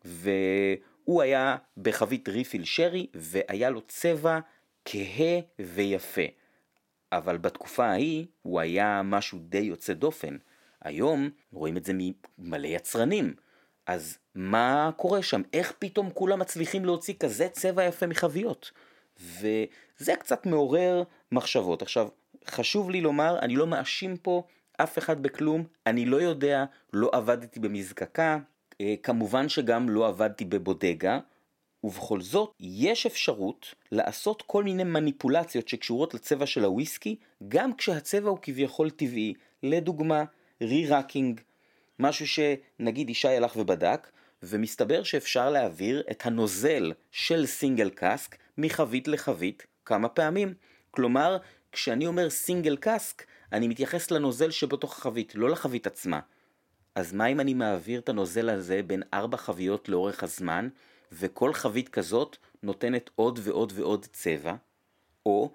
והוא 0.04 1.22
היה 1.22 1.56
בחבית 1.76 2.28
ריפיל 2.28 2.64
שרי, 2.64 3.06
והיה 3.14 3.70
לו 3.70 3.80
צבע 3.80 4.38
כהה 4.84 5.40
ויפה. 5.58 6.22
אבל 7.12 7.38
בתקופה 7.38 7.86
ההיא 7.86 8.26
הוא 8.42 8.60
היה 8.60 9.02
משהו 9.04 9.38
די 9.38 9.58
יוצא 9.58 9.92
דופן. 9.92 10.36
היום 10.82 11.30
רואים 11.52 11.76
את 11.76 11.84
זה 11.84 11.92
ממלא 12.38 12.66
יצרנים. 12.66 13.34
אז 13.86 14.18
מה 14.34 14.90
קורה 14.96 15.22
שם? 15.22 15.42
איך 15.52 15.72
פתאום 15.78 16.10
כולם 16.10 16.38
מצליחים 16.38 16.84
להוציא 16.84 17.14
כזה 17.20 17.48
צבע 17.48 17.84
יפה 17.84 18.06
מחביות? 18.06 18.70
וזה 19.20 20.16
קצת 20.18 20.46
מעורר 20.46 21.02
מחשבות. 21.32 21.82
עכשיו, 21.82 22.08
חשוב 22.46 22.90
לי 22.90 23.00
לומר, 23.00 23.38
אני 23.38 23.56
לא 23.56 23.66
מאשים 23.66 24.16
פה 24.16 24.42
אף 24.76 24.98
אחד 24.98 25.22
בכלום, 25.22 25.64
אני 25.86 26.06
לא 26.06 26.16
יודע, 26.16 26.64
לא 26.92 27.10
עבדתי 27.12 27.60
במזקקה, 27.60 28.38
אה, 28.80 28.94
כמובן 29.02 29.48
שגם 29.48 29.88
לא 29.88 30.08
עבדתי 30.08 30.44
בבודגה, 30.44 31.18
ובכל 31.84 32.20
זאת, 32.20 32.52
יש 32.60 33.06
אפשרות 33.06 33.74
לעשות 33.92 34.42
כל 34.46 34.64
מיני 34.64 34.84
מניפולציות 34.84 35.68
שקשורות 35.68 36.14
לצבע 36.14 36.46
של 36.46 36.64
הוויסקי, 36.64 37.16
גם 37.48 37.74
כשהצבע 37.74 38.28
הוא 38.28 38.38
כביכול 38.42 38.90
טבעי. 38.90 39.34
לדוגמה, 39.62 40.24
re-racking, 40.60 41.40
משהו 41.98 42.26
שנגיד 42.26 43.10
ישי 43.10 43.28
הלך 43.28 43.56
ובדק, 43.56 44.10
ומסתבר 44.42 45.02
שאפשר 45.02 45.50
להעביר 45.50 46.02
את 46.10 46.26
הנוזל 46.26 46.92
של 47.10 47.46
single 47.46 47.90
cask 47.90 48.36
מחבית 48.58 49.08
לחבית 49.08 49.66
כמה 49.84 50.08
פעמים. 50.08 50.54
כלומר, 50.90 51.36
כשאני 51.72 52.06
אומר 52.06 52.30
single 52.30 52.76
cask, 52.76 53.24
אני 53.52 53.68
מתייחס 53.68 54.10
לנוזל 54.10 54.50
שבתוך 54.50 54.98
החבית, 54.98 55.34
לא 55.34 55.50
לחבית 55.50 55.86
עצמה. 55.86 56.20
אז 56.94 57.12
מה 57.12 57.26
אם 57.26 57.40
אני 57.40 57.54
מעביר 57.54 58.00
את 58.00 58.08
הנוזל 58.08 58.50
הזה 58.50 58.80
בין 58.86 59.02
ארבע 59.14 59.36
חביות 59.36 59.88
לאורך 59.88 60.22
הזמן, 60.22 60.68
וכל 61.12 61.52
חבית 61.52 61.88
כזאת 61.88 62.36
נותנת 62.62 63.10
עוד 63.14 63.40
ועוד 63.42 63.72
ועוד 63.76 64.06
צבע? 64.12 64.54
או 65.26 65.50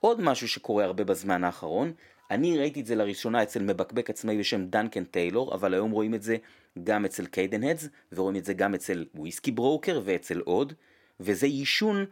עוד 0.00 0.20
משהו 0.20 0.48
שקורה 0.48 0.84
הרבה 0.84 1.04
בזמן 1.04 1.44
האחרון, 1.44 1.92
אני 2.30 2.58
ראיתי 2.58 2.80
את 2.80 2.86
זה 2.86 2.94
לראשונה 2.94 3.42
אצל 3.42 3.62
מבקבק 3.62 4.10
עצמאי 4.10 4.38
בשם 4.38 4.66
Duncan 4.66 5.04
Taylor, 5.04 5.54
אבל 5.54 5.74
היום 5.74 5.90
רואים 5.90 6.14
את 6.14 6.22
זה 6.22 6.36
גם 6.84 7.04
אצל 7.04 7.26
Cadenhead's, 7.26 7.88
ורואים 8.12 8.36
את 8.36 8.44
זה 8.44 8.54
גם 8.54 8.74
אצל 8.74 9.04
Whiskybroker 9.14 10.00
ואצל 10.04 10.40
עוד, 10.40 10.72
וזה 11.20 11.46
עישון 11.46 12.06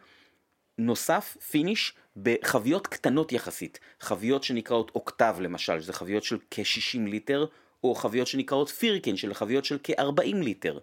נוסף, 0.79 1.37
finish, 1.51 1.95
בחביות 2.17 2.87
קטנות 2.87 3.33
יחסית, 3.33 3.81
חביות 4.01 4.45
שנקראות 4.45 4.91
octave 4.95 5.37
למשל, 5.41 5.81
שזה 5.81 5.93
חביות 5.93 6.23
של 6.23 6.39
כ-60 6.51 7.01
ליטר, 7.09 7.47
או 7.85 7.95
חביות 7.95 8.27
שנקראות 8.27 8.69
firkin, 8.69 9.17
של 9.17 9.35
חביות 9.35 9.65
של 9.65 9.79
כ-40 9.83 10.37
ליטר. 10.43 10.79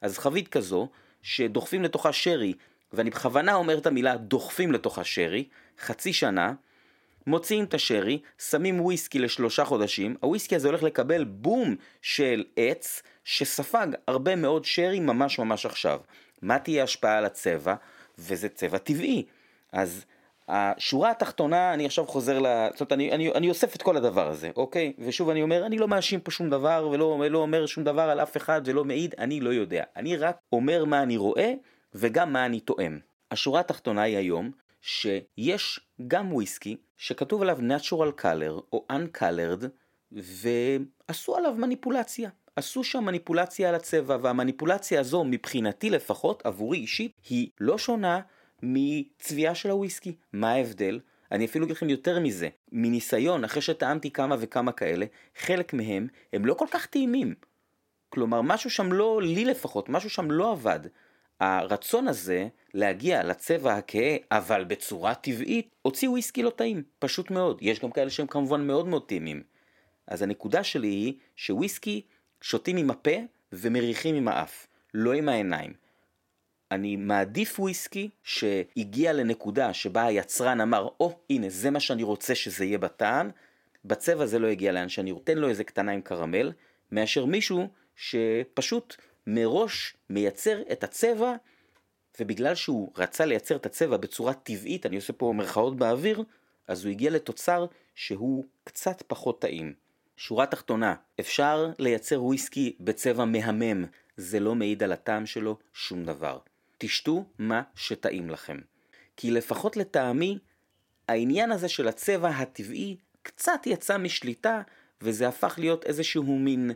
אז 0.00 0.18
חבית 0.18 0.48
כזו, 0.48 0.88
שדוחפים 1.22 1.82
לתוכה 1.82 2.12
שרי, 2.12 2.54
ואני 2.92 3.10
בכוונה 3.10 3.54
אומר 3.54 3.78
את 3.78 3.86
המילה 3.86 4.16
דוחפים 4.16 4.72
לתוכה 4.72 5.04
שרי, 5.04 5.44
חצי 5.78 6.12
שנה, 6.12 6.52
מוציאים 7.26 7.64
את 7.64 7.74
השרי, 7.74 8.20
שמים 8.38 8.80
וויסקי 8.80 9.18
לשלושה 9.18 9.64
חודשים, 9.64 10.16
הוויסקי 10.20 10.56
הזה 10.56 10.68
הולך 10.68 10.82
לקבל 10.82 11.24
בום 11.24 11.76
של 12.02 12.44
עץ 12.56 13.02
שספג 13.24 13.86
הרבה 14.06 14.36
מאוד 14.36 14.64
שרי 14.64 15.00
ממש 15.00 15.38
ממש 15.38 15.66
עכשיו. 15.66 16.00
מה 16.42 16.58
תהיה 16.58 16.80
ההשפעה 16.80 17.18
על 17.18 17.24
הצבע? 17.24 17.74
וזה 18.18 18.48
צבע 18.48 18.78
טבעי. 18.78 19.24
אז 19.72 20.04
השורה 20.48 21.10
התחתונה, 21.10 21.74
אני 21.74 21.86
עכשיו 21.86 22.06
חוזר 22.06 22.38
ל... 22.38 22.46
זאת 22.72 22.80
אומרת, 22.80 22.92
אני, 22.92 23.12
אני, 23.12 23.32
אני 23.32 23.48
אוסף 23.48 23.76
את 23.76 23.82
כל 23.82 23.96
הדבר 23.96 24.28
הזה, 24.28 24.50
אוקיי? 24.56 24.92
ושוב 24.98 25.28
אני 25.28 25.42
אומר, 25.42 25.66
אני 25.66 25.78
לא 25.78 25.88
מאשים 25.88 26.20
פה 26.20 26.30
שום 26.30 26.50
דבר, 26.50 26.88
ולא 26.92 27.30
לא 27.30 27.38
אומר 27.38 27.66
שום 27.66 27.84
דבר 27.84 28.02
על 28.02 28.20
אף 28.20 28.36
אחד, 28.36 28.62
ולא 28.64 28.84
מעיד, 28.84 29.14
אני 29.18 29.40
לא 29.40 29.50
יודע. 29.50 29.84
אני 29.96 30.16
רק 30.16 30.36
אומר 30.52 30.84
מה 30.84 31.02
אני 31.02 31.16
רואה, 31.16 31.52
וגם 31.94 32.32
מה 32.32 32.46
אני 32.46 32.60
תואם. 32.60 32.98
השורה 33.30 33.60
התחתונה 33.60 34.02
היא 34.02 34.16
היום, 34.16 34.50
שיש 34.82 35.80
גם 36.06 36.32
וויסקי 36.32 36.76
שכתוב 36.96 37.42
עליו 37.42 37.58
natural 37.58 38.20
color 38.22 38.62
או 38.72 38.86
uncolored 38.92 39.64
ועשו 40.12 41.36
עליו 41.36 41.54
מניפולציה. 41.58 42.30
עשו 42.56 42.84
שם 42.84 43.04
מניפולציה 43.04 43.68
על 43.68 43.74
הצבע 43.74 44.16
והמניפולציה 44.22 45.00
הזו 45.00 45.24
מבחינתי 45.24 45.90
לפחות 45.90 46.46
עבורי 46.46 46.78
אישית 46.78 47.12
היא 47.28 47.48
לא 47.60 47.78
שונה 47.78 48.20
מצביעה 48.62 49.54
של 49.54 49.70
הוויסקי. 49.70 50.16
מה 50.32 50.52
ההבדל? 50.52 51.00
אני 51.32 51.44
אפילו 51.44 51.64
אגיד 51.64 51.76
לכם 51.76 51.88
יותר 51.88 52.20
מזה, 52.20 52.48
מניסיון, 52.72 53.44
אחרי 53.44 53.62
שטעמתי 53.62 54.10
כמה 54.10 54.36
וכמה 54.38 54.72
כאלה, 54.72 55.06
חלק 55.38 55.72
מהם 55.72 56.06
הם 56.32 56.46
לא 56.46 56.54
כל 56.54 56.66
כך 56.70 56.86
טעימים. 56.86 57.34
כלומר, 58.08 58.42
משהו 58.42 58.70
שם 58.70 58.92
לא, 58.92 59.20
לי 59.22 59.44
לפחות, 59.44 59.88
משהו 59.88 60.10
שם 60.10 60.30
לא 60.30 60.52
עבד. 60.52 60.80
הרצון 61.42 62.08
הזה 62.08 62.48
להגיע 62.74 63.22
לצבע 63.22 63.74
הכהה, 63.74 64.16
אבל 64.30 64.64
בצורה 64.64 65.14
טבעית, 65.14 65.74
הוציא 65.82 66.08
וויסקי 66.08 66.42
לא 66.42 66.50
טעים, 66.50 66.82
פשוט 66.98 67.30
מאוד. 67.30 67.58
יש 67.60 67.80
גם 67.80 67.90
כאלה 67.90 68.10
שהם 68.10 68.26
כמובן 68.26 68.66
מאוד 68.66 68.88
מאוד 68.88 69.02
טעימים. 69.06 69.42
אז 70.06 70.22
הנקודה 70.22 70.64
שלי 70.64 70.88
היא 70.88 71.14
שוויסקי 71.36 72.02
שותים 72.40 72.76
עם 72.76 72.90
הפה 72.90 73.16
ומריחים 73.52 74.14
עם 74.14 74.28
האף, 74.28 74.66
לא 74.94 75.12
עם 75.12 75.28
העיניים. 75.28 75.72
אני 76.70 76.96
מעדיף 76.96 77.60
וויסקי 77.60 78.10
שהגיע 78.22 79.12
לנקודה 79.12 79.72
שבה 79.72 80.04
היצרן 80.04 80.60
אמר, 80.60 80.88
או, 81.00 81.10
oh, 81.10 81.14
הנה, 81.30 81.48
זה 81.48 81.70
מה 81.70 81.80
שאני 81.80 82.02
רוצה 82.02 82.34
שזה 82.34 82.64
יהיה 82.64 82.78
בטעם, 82.78 83.30
בצבע 83.84 84.26
זה 84.26 84.38
לא 84.38 84.46
הגיע 84.46 84.72
לאן 84.72 84.88
שאני 84.88 85.12
אתן 85.12 85.38
לו 85.38 85.48
איזה 85.48 85.64
קטנה 85.64 85.92
עם 85.92 86.00
קרמל, 86.00 86.52
מאשר 86.92 87.24
מישהו 87.24 87.68
שפשוט 87.96 88.96
מראש 89.26 89.96
מייצר 90.10 90.62
את 90.72 90.84
הצבע, 90.84 91.34
ובגלל 92.20 92.54
שהוא 92.54 92.92
רצה 92.96 93.24
לייצר 93.24 93.56
את 93.56 93.66
הצבע 93.66 93.96
בצורה 93.96 94.34
טבעית, 94.34 94.86
אני 94.86 94.96
עושה 94.96 95.12
פה 95.12 95.32
מרכאות 95.36 95.76
באוויר, 95.76 96.22
אז 96.68 96.84
הוא 96.84 96.90
הגיע 96.90 97.10
לתוצר 97.10 97.66
שהוא 97.94 98.44
קצת 98.64 99.02
פחות 99.06 99.40
טעים. 99.40 99.74
שורה 100.16 100.46
תחתונה, 100.46 100.94
אפשר 101.20 101.70
לייצר 101.78 102.22
וויסקי 102.22 102.76
בצבע 102.80 103.24
מהמם, 103.24 103.84
זה 104.16 104.40
לא 104.40 104.54
מעיד 104.54 104.82
על 104.82 104.92
הטעם 104.92 105.26
שלו 105.26 105.58
שום 105.72 106.04
דבר. 106.04 106.38
תשתו 106.78 107.24
מה 107.38 107.62
שטעים 107.74 108.30
לכם. 108.30 108.58
כי 109.16 109.30
לפחות 109.30 109.76
לטעמי, 109.76 110.38
העניין 111.08 111.52
הזה 111.52 111.68
של 111.68 111.88
הצבע 111.88 112.28
הטבעי 112.28 112.96
קצת 113.22 113.66
יצא 113.66 113.98
משליטה, 113.98 114.62
וזה 115.00 115.28
הפך 115.28 115.54
להיות 115.58 115.84
איזשהו 115.84 116.38
מין 116.38 116.70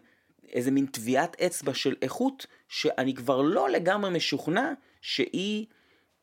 איזה 0.52 0.70
מין 0.70 0.86
טביעת 0.86 1.40
אצבע 1.40 1.74
של 1.74 1.94
איכות, 2.02 2.46
שאני 2.68 3.14
כבר 3.14 3.42
לא 3.42 3.70
לגמרי 3.70 4.10
משוכנע 4.10 4.72
שהיא 5.00 5.66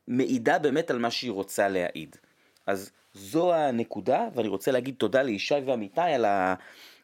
מעידה 0.07 0.59
באמת 0.59 0.91
על 0.91 0.99
מה 0.99 1.11
שהיא 1.11 1.31
רוצה 1.31 1.69
להעיד. 1.69 2.15
אז 2.67 2.91
זו 3.13 3.53
הנקודה, 3.53 4.27
ואני 4.33 4.47
רוצה 4.47 4.71
להגיד 4.71 4.95
תודה 4.97 5.21
לישי 5.21 5.55
ואמיתי 5.65 6.01
על 6.01 6.25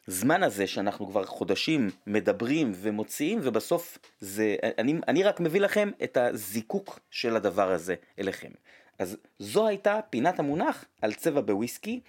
הזמן 0.08 0.42
הזה 0.42 0.66
שאנחנו 0.66 1.06
כבר 1.06 1.24
חודשים 1.24 1.90
מדברים 2.06 2.72
ומוציאים, 2.74 3.40
ובסוף 3.42 3.98
זה, 4.20 4.56
אני, 4.78 4.94
אני 5.08 5.22
רק 5.22 5.40
מביא 5.40 5.60
לכם 5.60 5.90
את 6.02 6.16
הזיקוק 6.16 7.00
של 7.10 7.36
הדבר 7.36 7.70
הזה 7.70 7.94
אליכם. 8.18 8.50
אז 8.98 9.16
זו 9.38 9.66
הייתה 9.66 10.00
פינת 10.10 10.38
המונח 10.38 10.84
על 11.02 11.12
צבע 11.12 11.40
בוויסקי, 11.40 12.00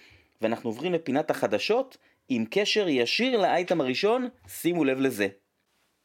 ואנחנו 0.42 0.70
עוברים 0.70 0.92
לפינת 0.92 1.30
החדשות. 1.30 1.96
עם 2.34 2.44
קשר 2.50 2.88
ישיר 2.88 3.40
לאייטם 3.40 3.80
הראשון, 3.80 4.28
שימו 4.48 4.84
לב 4.84 5.00
לזה. 5.00 5.28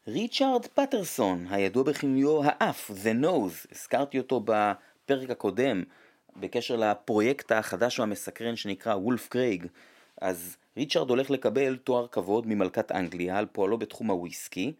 ריצ'ארד 0.07 0.65
פטרסון, 0.65 1.45
הידוע 1.49 1.83
בכינויו 1.83 2.41
האף, 2.43 2.91
The 2.91 3.23
Nose, 3.23 3.67
הזכרתי 3.71 4.17
אותו 4.17 4.41
בפרק 4.45 5.29
הקודם, 5.29 5.83
בקשר 6.35 6.75
לפרויקט 6.75 7.51
החדש 7.51 7.99
והמסקרן 7.99 8.55
שנקרא 8.55 8.95
וולף 8.95 9.27
קרייג, 9.27 9.67
אז 10.21 10.57
ריצ'ארד 10.77 11.09
הולך 11.09 11.29
לקבל 11.29 11.75
תואר 11.75 12.07
כבוד 12.07 12.47
ממלכת 12.47 12.91
אנגליה 12.91 13.37
על 13.37 13.45
פועלו 13.45 13.77
בתחום 13.77 14.11
הוויסקי. 14.11 14.73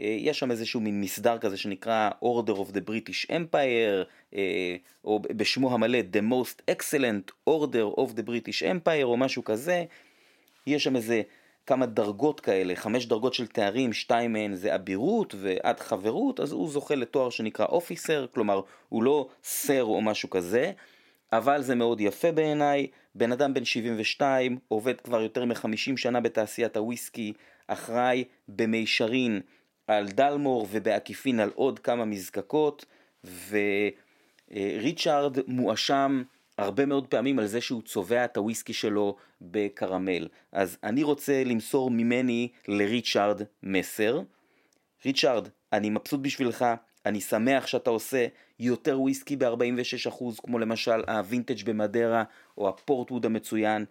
אה, 0.00 0.16
יש 0.18 0.38
שם 0.38 0.50
איזשהו 0.50 0.80
מין 0.80 1.00
מסדר 1.00 1.38
כזה 1.38 1.56
שנקרא 1.56 2.10
Order 2.24 2.56
of 2.56 2.72
the 2.72 2.80
British 2.88 3.30
Empire, 3.30 4.06
אה, 4.34 4.76
או 5.04 5.20
בשמו 5.20 5.74
המלא 5.74 5.98
The 5.98 6.32
Most 6.32 6.74
Excellent 6.74 7.50
Order 7.50 7.98
of 7.98 8.10
the 8.16 8.22
British 8.22 8.62
Empire, 8.62 9.02
או 9.02 9.16
משהו 9.16 9.44
כזה. 9.44 9.84
יש 10.66 10.84
שם 10.84 10.96
איזה 10.96 11.22
כמה 11.66 11.86
דרגות 11.86 12.40
כאלה, 12.40 12.76
חמש 12.76 13.06
דרגות 13.06 13.34
של 13.34 13.46
תארים, 13.46 13.92
שתיים 13.92 14.32
מהן 14.32 14.54
זה 14.54 14.74
אבירות 14.74 15.34
ועד 15.38 15.80
חברות, 15.80 16.40
אז 16.40 16.52
הוא 16.52 16.70
זוכה 16.70 16.94
לתואר 16.94 17.30
שנקרא 17.30 17.66
אופיסר, 17.66 18.26
כלומר 18.34 18.60
הוא 18.88 19.02
לא 19.02 19.28
סר 19.44 19.84
או 19.84 20.00
משהו 20.00 20.30
כזה, 20.30 20.72
אבל 21.32 21.62
זה 21.62 21.74
מאוד 21.74 22.00
יפה 22.00 22.32
בעיניי. 22.32 22.86
בן 23.14 23.32
אדם 23.32 23.54
בן 23.54 23.64
72, 23.64 24.58
עובד 24.68 25.00
כבר 25.00 25.22
יותר 25.22 25.44
מ-50 25.44 25.96
שנה 25.96 26.20
בתעשיית 26.20 26.76
הוויסקי, 26.76 27.32
אחראי 27.66 28.24
במישרין 28.48 29.40
על 29.86 30.08
Dalmore 30.08 30.66
ובעקיפין 30.70 31.40
על 31.40 31.50
עוד 31.54 31.78
כמה 31.78 32.04
מזקקות, 32.04 32.84
וריצ'ארד 34.50 35.38
מואשם 35.46 36.22
הרבה 36.58 36.86
מאוד 36.86 37.06
פעמים 37.06 37.38
על 37.38 37.46
זה 37.46 37.60
שהוא 37.60 37.82
צובע 37.82 38.24
את 38.24 38.36
הוויסקי 38.36 38.72
שלו 38.72 39.16
בקרמל. 39.40 40.28
אז 40.52 40.78
אני 40.82 41.02
רוצה 41.02 41.44
למסור 41.44 41.90
ממני 41.90 42.48
לריצ'ארד 42.68 43.42
מסר. 43.62 44.20
ריצ'ארד, 45.04 45.48
אני 45.72 45.90
מבסוט 45.90 46.20
בשבילך, 46.20 46.64
אני 47.06 47.20
שמח 47.20 47.66
שאתה 47.66 47.90
עושה 47.90 48.26
יותר 48.58 49.00
וויסקי 49.00 49.36
ב-46% 49.36 50.24
כמו 50.42 50.58
למשל 50.58 51.04
הווינטג' 51.08 51.64
במדרה 51.64 52.24
או 52.58 52.68
ה 52.68 52.74
port 52.74 53.00
wood 53.00 53.26
המצוין. 53.26 53.84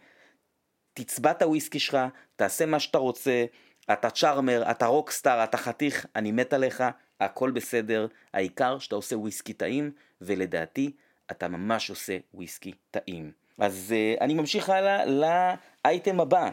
תצבע 0.93 1.31
את 1.31 1.41
הוויסקי 1.41 1.79
שלך, 1.79 1.97
תעשה 2.35 2.65
מה 2.65 2.79
שאתה 2.79 2.97
רוצה, 2.97 3.45
אתה 3.93 4.09
צ'ארמר, 4.09 4.71
אתה 4.71 4.85
רוקסטאר, 4.85 5.43
אתה 5.43 5.57
חתיך, 5.57 6.05
אני 6.15 6.31
מת 6.31 6.53
עליך, 6.53 6.83
הכל 7.19 7.51
בסדר, 7.51 8.07
העיקר 8.33 8.79
שאתה 8.79 8.95
עושה 8.95 9.17
וויסקי 9.17 9.53
טעים, 9.53 9.91
ולדעתי 10.21 10.91
אתה 11.31 11.47
ממש 11.47 11.89
עושה 11.89 12.17
וויסקי 12.33 12.73
טעים. 12.91 13.31
אז 13.57 13.93
uh, 13.93 14.21
אני 14.21 14.33
ממשיך 14.33 14.69
הלאה 14.69 15.05
לאייטם 15.85 16.19
הבא. 16.19 16.49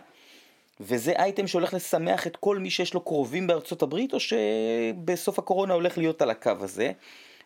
וזה 0.80 1.12
אייטם 1.12 1.47
שהולך 1.47 1.75
לשמח 1.75 2.26
את 2.26 2.37
כל 2.37 2.58
מי 2.58 2.70
שיש 2.70 2.94
לו 2.94 3.00
קרובים 3.00 3.47
בארצות 3.47 3.82
הברית, 3.82 4.14
או 4.14 4.18
שבסוף 4.20 5.38
הקורונה 5.38 5.75
הולך 5.75 5.99
להיות 5.99 6.23
על 6.23 6.30
הקו 6.30 6.52
הזה. 6.61 6.92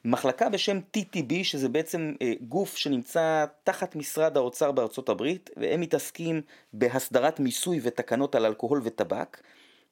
מחלקה 0.05 0.49
בשם 0.49 0.79
TTB, 0.97 1.35
שזה 1.43 1.69
בעצם 1.69 2.15
אה, 2.23 2.33
גוף 2.49 2.77
שנמצא 2.77 3.45
תחת 3.65 3.97
משרד 3.97 4.37
האוצר 4.37 4.73
בארצות 4.73 5.09
הברית, 5.09 5.51
והם 5.57 5.81
מתעסקים 5.81 6.41
בהסדרת 6.73 7.41
מיסוי 7.41 7.81
ותקנות 7.83 8.35
על 8.35 8.47
אלכוהול 8.47 8.81
וטבק, 8.85 9.41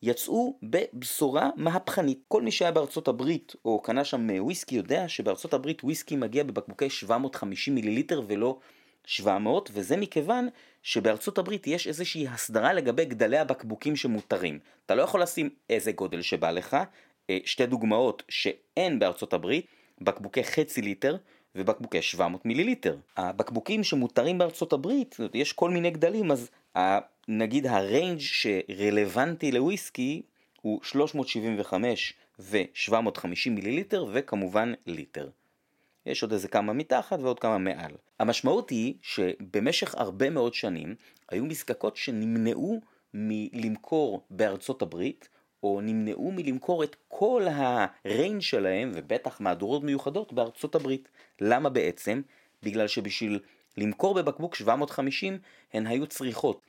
יצאו 0.02 0.59
בבשורה 0.62 1.50
מהפכנית. 1.57 2.19
כל 2.28 2.42
מי 2.42 2.50
שהיה 2.50 2.73
בארצות 2.73 3.09
הברית 3.09 3.54
או 3.64 3.83
קנה 3.83 4.04
שם 4.04 4.28
וויסקי 4.40 4.75
יודע 4.76 5.09
שבארצות 5.09 5.54
הברית 5.54 5.85
וויסקי 5.85 6.16
מגיע 6.16 6.45
בבקבוקי 6.45 6.90
750 6.90 7.75
מיליליטר 7.75 8.23
ולא 8.26 8.59
700, 9.04 9.71
וזה 9.73 9.97
מכיוון 9.97 10.49
שבארצות 10.83 11.38
הברית 11.38 11.66
יש 11.66 11.87
איזושהי 11.87 12.28
הסדרה 12.28 12.73
לגבי 12.73 13.04
גדלי 13.04 13.38
הבקבוקים 13.38 13.97
שמותרים. 13.97 14.59
אתה 14.87 14.95
לא 14.95 15.02
יכול 15.02 15.23
לשים 15.23 15.50
איזה 15.71 15.92
גודל 15.92 16.23
שבא 16.23 16.50
לך, 16.50 16.76
אה, 17.30 17.38
שתי 17.45 17.66
דוגמאות 17.66 18.23
שאין 18.28 18.99
בארצות 18.99 19.33
הברית, 19.33 19.66
בקבוקי 20.00 20.45
חצי 20.45 20.83
ליטר 20.83 21.16
ובקבוקי 21.54 22.02
700 22.02 22.47
מיליליטר. 22.47 22.97
הבקבוקים 23.16 23.85
שמותרים 23.85 24.38
בארצות 24.38 24.73
הברית, 24.73 25.16
יש 25.35 25.52
כל 25.52 25.71
מיני 25.71 25.90
גדלים, 25.90 26.30
אז 26.30 26.50
נגיד 27.29 27.67
הריינג' 27.67 28.21
שרלוונטי 28.21 29.53
לוויסקי 29.53 30.23
הוא 30.62 30.81
375 30.83 32.15
ו-750 32.39 33.50
מיליליטר 33.50 34.07
וכמובן 34.12 34.73
ליטר. 34.87 35.29
יש 36.07 36.23
עוד 36.23 36.33
איזה 36.33 36.49
כמה 36.49 36.73
מתחת 36.73 37.19
ועוד 37.21 37.39
כמה 37.39 37.59
מעל. 37.59 37.93
המשמעות 38.19 38.71
היא 38.71 38.95
שבמשך 39.03 39.95
הרבה 39.95 40.31
מאוד 40.31 40.55
שנים 40.55 40.95
היו 41.29 41.45
מזקקות 41.45 41.97
שנמנעו 41.97 42.81
מלמכור 43.15 44.27
בארצות 44.31 44.83
הברית 44.83 45.29
או 45.62 45.81
נמנעו 45.81 46.33
מלמכור 46.33 46.85
את 46.85 46.97
כל 47.09 47.47
הריינג' 47.50 48.41
שלהם 48.41 48.93
ובטח 48.95 49.41
מהדורות 49.41 49.83
מיוחדות 49.83 50.33
בארצות 50.33 50.75
הברית. 50.75 51.09
למה 51.41 51.69
בעצם? 51.69 52.23
בגלל 52.62 52.89
שבשביל 52.89 53.39
למכור 53.77 54.15
בבקבוק 54.15 54.55
750 54.55 55.38
הן 55.73 55.87
היו 55.87 56.07
צריכות 56.07 56.61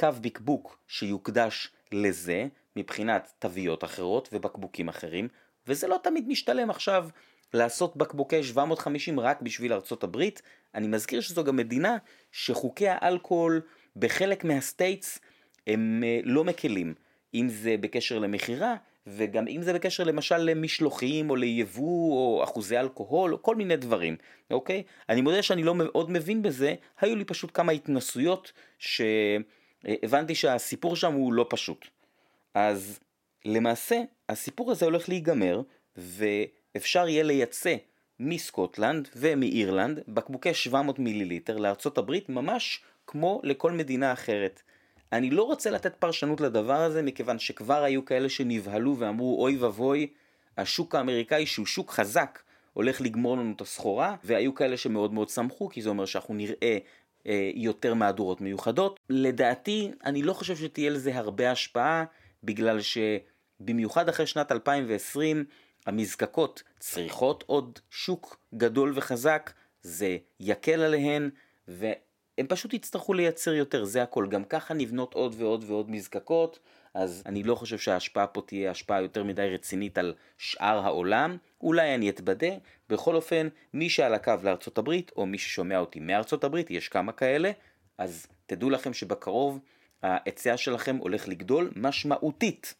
קו 0.00 0.08
בקבוק 0.20 0.78
שיוקדש 0.88 1.70
לזה 1.92 2.46
מבחינת 2.76 3.32
תוויות 3.38 3.84
אחרות 3.84 4.28
ובקבוקים 4.32 4.88
אחרים 4.88 5.28
וזה 5.66 5.88
לא 5.88 5.98
תמיד 6.02 6.28
משתלם 6.28 6.70
עכשיו 6.70 7.08
לעשות 7.54 7.96
בקבוקי 7.96 8.42
750 8.42 9.20
רק 9.20 9.42
בשביל 9.42 9.72
ארצות 9.72 10.04
הברית. 10.04 10.42
אני 10.74 10.86
מזכיר 10.86 11.20
שזו 11.20 11.44
גם 11.44 11.56
מדינה 11.56 11.96
שחוקי 12.32 12.88
האלכוהול 12.88 13.60
בחלק 13.96 14.44
מהסטייטס 14.44 15.18
הם 15.66 16.02
אה, 16.04 16.20
לא 16.24 16.44
מקלים, 16.44 16.94
אם 17.34 17.48
זה 17.48 17.76
בקשר 17.80 18.18
למכירה 18.18 18.76
וגם 19.06 19.48
אם 19.48 19.62
זה 19.62 19.72
בקשר 19.72 20.04
למשל 20.04 20.38
למשלוחים 20.38 21.30
או 21.30 21.36
ליבוא 21.36 22.12
או 22.12 22.44
אחוזי 22.44 22.78
אלכוהול 22.78 23.32
או 23.32 23.42
כל 23.42 23.56
מיני 23.56 23.76
דברים, 23.76 24.16
אוקיי? 24.50 24.82
אני 25.08 25.20
מודה 25.20 25.42
שאני 25.42 25.62
לא 25.62 25.74
מאוד 25.74 26.10
מבין 26.10 26.42
בזה, 26.42 26.74
היו 27.00 27.16
לי 27.16 27.24
פשוט 27.24 27.50
כמה 27.54 27.72
התנסויות 27.72 28.52
שהבנתי 29.86 30.34
שהסיפור 30.34 30.96
שם 30.96 31.12
הוא 31.12 31.32
לא 31.32 31.46
פשוט. 31.50 31.86
אז 32.54 32.98
למעשה 33.44 34.02
הסיפור 34.28 34.72
הזה 34.72 34.84
הולך 34.84 35.08
להיגמר 35.08 35.62
ואפשר 35.96 37.08
יהיה 37.08 37.22
לייצא 37.22 37.76
מסקוטלנד 38.20 39.08
ומאירלנד 39.16 40.00
בקבוקי 40.08 40.54
700 40.54 40.98
מיליליטר 40.98 41.56
לארצות 41.56 41.98
הברית 41.98 42.28
ממש 42.28 42.82
כמו 43.06 43.40
לכל 43.44 43.72
מדינה 43.72 44.12
אחרת. 44.12 44.62
אני 45.12 45.30
לא 45.30 45.42
רוצה 45.42 45.70
לתת 45.70 45.94
פרשנות 45.94 46.40
לדבר 46.40 46.80
הזה, 46.80 47.02
מכיוון 47.02 47.38
שכבר 47.38 47.82
היו 47.82 48.04
כאלה 48.04 48.28
שנבהלו 48.28 48.96
ואמרו, 48.98 49.42
אוי 49.42 49.56
ואבוי, 49.56 50.06
השוק 50.58 50.94
האמריקאי 50.94 51.46
שהוא 51.46 51.66
שוק 51.66 51.90
חזק, 51.90 52.42
הולך 52.72 53.00
לגמור 53.00 53.36
לנו 53.36 53.52
את 53.56 53.60
הסחורה, 53.60 54.16
והיו 54.24 54.54
כאלה 54.54 54.76
שמאוד 54.76 55.12
מאוד 55.12 55.28
שמחו, 55.28 55.68
כי 55.68 55.82
זה 55.82 55.88
אומר 55.88 56.04
שאנחנו 56.04 56.34
נראה 56.34 56.54
אה, 56.62 56.78
יותר 57.54 57.94
מהדורות 57.94 58.40
מיוחדות. 58.40 59.00
לדעתי, 59.10 59.90
אני 60.04 60.22
לא 60.22 60.32
חושב 60.32 60.56
שתהיה 60.56 60.90
לזה 60.90 61.18
הרבה 61.18 61.50
השפעה, 61.50 62.04
בגלל 62.44 62.78
שבמיוחד 62.80 64.08
אחרי 64.08 64.26
שנת 64.26 64.52
2020, 64.52 65.44
המזקקות 65.86 66.62
צריכות 66.78 67.44
עוד 67.46 67.78
שוק 67.90 68.40
גדול 68.54 68.92
וחזק, 68.94 69.52
זה 69.82 70.16
יקל 70.40 70.80
עליהן, 70.80 71.30
ו... 71.68 71.92
הם 72.38 72.46
פשוט 72.46 72.74
יצטרכו 72.74 73.14
לייצר 73.14 73.54
יותר, 73.54 73.84
זה 73.84 74.02
הכל. 74.02 74.26
גם 74.30 74.44
ככה 74.44 74.74
נבנות 74.74 75.14
עוד 75.14 75.34
ועוד 75.38 75.64
ועוד 75.66 75.90
מזקקות, 75.90 76.58
אז 76.96 77.22
אני 77.26 77.42
לא 77.42 77.54
חושב 77.54 77.78
שההשפעה 77.78 78.26
פה 78.26 78.42
תהיה 78.46 78.70
השפעה 78.70 79.02
יותר 79.02 79.24
מדי 79.24 79.50
רצינית 79.54 79.98
על 79.98 80.14
שאר 80.38 80.78
העולם. 80.84 81.36
אולי 81.60 81.94
אני 81.94 82.10
אתבדה. 82.10 82.48
בכל 82.88 83.14
אופן, 83.14 83.48
מי 83.74 83.90
שעל 83.90 84.14
הקו 84.14 84.32
לארצות 84.42 84.78
הברית, 84.78 85.12
או 85.16 85.26
מי 85.26 85.38
ששומע 85.38 85.78
אותי 85.78 86.00
מארצות 86.00 86.44
הברית, 86.44 86.70
יש 86.70 86.88
כמה 86.88 87.12
כאלה, 87.12 87.50
אז 87.98 88.26
תדעו 88.46 88.70
לכם 88.70 88.92
שבקרוב 88.92 89.58
ההיצע 90.02 90.56
שלכם 90.56 90.96
הולך 90.96 91.28
לגדול 91.28 91.70
משמעותית. 91.76 92.74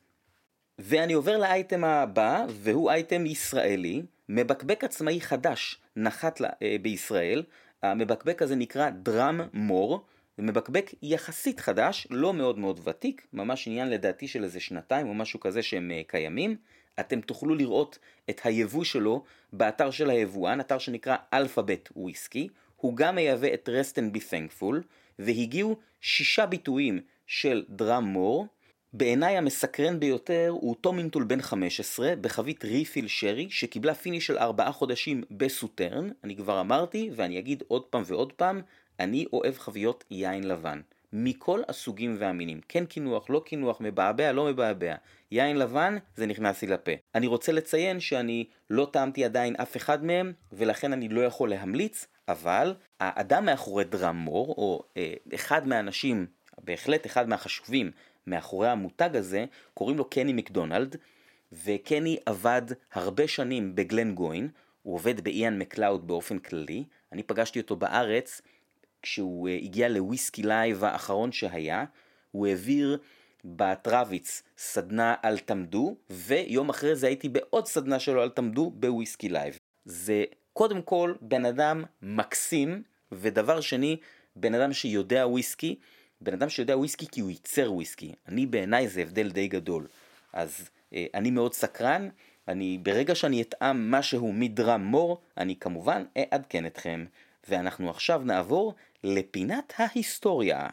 ואני 0.78 1.12
עובר 1.12 1.38
לאייטם 1.38 1.84
הבא, 1.84 2.44
והוא 2.48 2.90
אייטם 2.90 3.26
ישראלי, 3.26 4.02
מבקבק 4.28 4.84
עצמאי 4.84 5.20
חדש 5.20 5.80
נחת 5.96 6.40
אה, 6.42 6.76
בישראל, 6.82 7.42
המבקבק 7.82 8.42
הזה 8.42 8.56
נקרא 8.56 8.90
דראם 8.90 9.40
מור, 9.52 10.04
זה 10.36 10.42
מבקבק 10.42 10.90
יחסית 11.02 11.60
חדש, 11.60 12.06
לא 12.10 12.34
מאוד 12.34 12.58
מאוד 12.58 12.80
ותיק, 12.84 13.26
ממש 13.32 13.68
עניין 13.68 13.90
לדעתי 13.90 14.28
של 14.28 14.44
איזה 14.44 14.60
שנתיים 14.60 15.08
או 15.08 15.14
משהו 15.14 15.40
כזה 15.40 15.62
שהם 15.62 15.90
אה, 15.90 16.10
קיימים. 16.10 16.56
אתם 17.00 17.20
תוכלו 17.20 17.54
לראות 17.54 17.98
את 18.30 18.40
היבוא 18.44 18.84
שלו 18.84 19.24
באתר 19.52 19.90
של 19.90 20.10
היבואן, 20.10 20.60
אתר 20.60 20.78
שנקרא 20.78 21.16
אלפאבית 21.32 21.88
וויסקי. 21.96 22.48
הוא 22.76 22.96
גם 22.96 23.14
מייבא 23.14 23.54
את 23.54 23.68
Rest 23.68 23.92
and 23.92 24.16
Be 24.16 24.20
Thankful, 24.20 24.74
והגיעו 25.18 25.76
שישה 26.00 26.46
ביטויים 26.46 27.00
של 27.26 27.64
Dràm 27.68 28.04
Mòr, 28.04 28.46
בעיניי 28.92 29.36
המסקרן 29.36 30.00
ביותר 30.00 30.48
הוא 30.48 30.76
Tomintoul 30.80 31.24
בן 31.24 31.42
15 31.42 32.16
בחבית 32.20 32.64
refill 32.64 33.08
sherry 33.08 33.46
שקיבלה 33.50 33.94
finish 33.94 34.26
של 34.26 34.38
4 34.38 34.72
חודשים 34.72 35.22
ב 35.30 35.37
Sauternes, 35.37 36.08
אני 36.24 36.36
כבר 36.36 36.60
אמרתי 36.60 37.10
ואני 37.16 37.38
אגיד 37.38 37.62
עוד 37.68 37.82
פעם 37.82 38.02
ועוד 38.06 38.32
פעם, 38.32 38.60
אני 39.00 39.26
אוהב 39.32 39.58
חביות 39.58 40.04
יין 40.10 40.44
לבן. 40.44 40.80
מכל 41.12 41.60
הסוגים 41.68 42.16
והמינים, 42.18 42.60
כן 42.68 42.86
קינוח, 42.86 43.30
לא 43.30 43.42
קינוח, 43.46 43.80
מבעבע, 43.80 44.32
לא 44.32 44.44
מבעבע. 44.44 44.94
יין 45.30 45.56
לבן, 45.56 45.96
זה 46.16 46.26
נכנס 46.26 46.62
לי 46.62 46.68
לפה. 46.68 46.92
אני 47.14 47.26
רוצה 47.26 47.52
לציין 47.52 48.00
שאני 48.00 48.44
לא 48.70 48.88
טעמתי 48.92 49.24
עדיין 49.24 49.56
אף 49.56 49.76
אחד 49.76 50.04
מהם, 50.04 50.32
ולכן 50.52 50.92
אני 50.92 51.08
לא 51.08 51.20
יכול 51.20 51.50
להמליץ, 51.50 52.06
אבל 52.28 52.74
האדם 53.00 53.44
מאחורי 53.44 53.84
דרמור, 53.84 54.48
או 54.48 54.82
אה, 54.96 55.12
אחד 55.34 55.68
מהאנשים, 55.68 56.26
בהחלט 56.64 57.06
אחד 57.06 57.28
מהחשובים, 57.28 57.90
מאחורי 58.26 58.68
המותג 58.68 59.16
הזה, 59.16 59.44
קוראים 59.74 59.96
לו 59.96 60.10
קני 60.10 60.32
מקדונלד, 60.32 60.96
וקני 61.64 62.16
עבד 62.26 62.62
הרבה 62.92 63.28
שנים 63.28 63.74
בגלן 63.74 64.14
גוין, 64.14 64.48
הוא 64.82 64.94
עובד 64.94 65.20
ב-Ian 65.20 65.58
Macleod 65.58 66.06
באופן 66.06 66.38
כללי, 66.38 66.84
אני 67.12 67.22
פגשתי 67.22 67.60
אותו 67.60 67.76
בארץ 67.76 68.42
כשהוא 69.06 69.48
אה, 69.48 69.58
הגיע 69.62 69.88
ל-Whisky 69.88 70.42
Live 70.42 70.84
האחרון 70.84 71.32
שהיה, 71.32 71.84
הוא 72.32 72.46
העביר 72.46 72.98
בטרוויץ 73.44 74.42
סדנה 74.58 75.14
על 75.22 75.38
Tamdhu, 75.38 75.96
ויום 76.10 76.68
אחרי 76.68 76.96
זה 76.96 77.06
הייתי 77.06 77.28
בעוד 77.28 77.66
סדנה 77.66 77.98
שלו 77.98 78.22
על 78.22 78.28
Tamdhu 78.28 78.70
ב-Whisky 78.74 79.28
Live. 79.28 79.58
זה 79.84 80.24
קודם 80.52 80.82
כל 80.82 81.14
בן 81.20 81.44
אדם 81.44 81.84
מקסים, 82.02 82.82
ודבר 83.12 83.60
שני, 83.60 83.96
בן 84.36 84.54
אדם 84.54 84.72
שיודע 84.72 85.26
וויסקי, 85.26 85.76
בן 86.20 86.32
אדם 86.32 86.48
שיודע 86.48 86.76
וויסקי 86.76 87.06
כי 87.06 87.20
הוא 87.20 87.30
ייצר 87.30 87.72
וויסקי. 87.72 88.12
אני 88.28 88.46
בעיניי 88.46 88.88
זה 88.88 89.02
הבדל 89.02 89.30
די 89.30 89.48
גדול. 89.48 89.86
אז 90.32 90.68
אה, 90.94 91.06
אני 91.14 91.30
מאוד 91.30 91.54
סקרן, 91.54 92.08
אני 92.48 92.78
ברגע 92.82 93.14
שאני 93.14 93.42
אטעם 93.42 93.90
משהו 93.90 94.32
מדרם 94.32 94.84
מור, 94.84 95.20
אני 95.36 95.56
כמובן 95.56 96.04
אעדכן 96.18 96.66
אתכם. 96.66 97.04
ואנחנו 97.48 97.90
עכשיו 97.90 98.22
נעבור 98.24 98.74
לפינת 99.04 99.72
ההיסטוריה. 99.78 100.66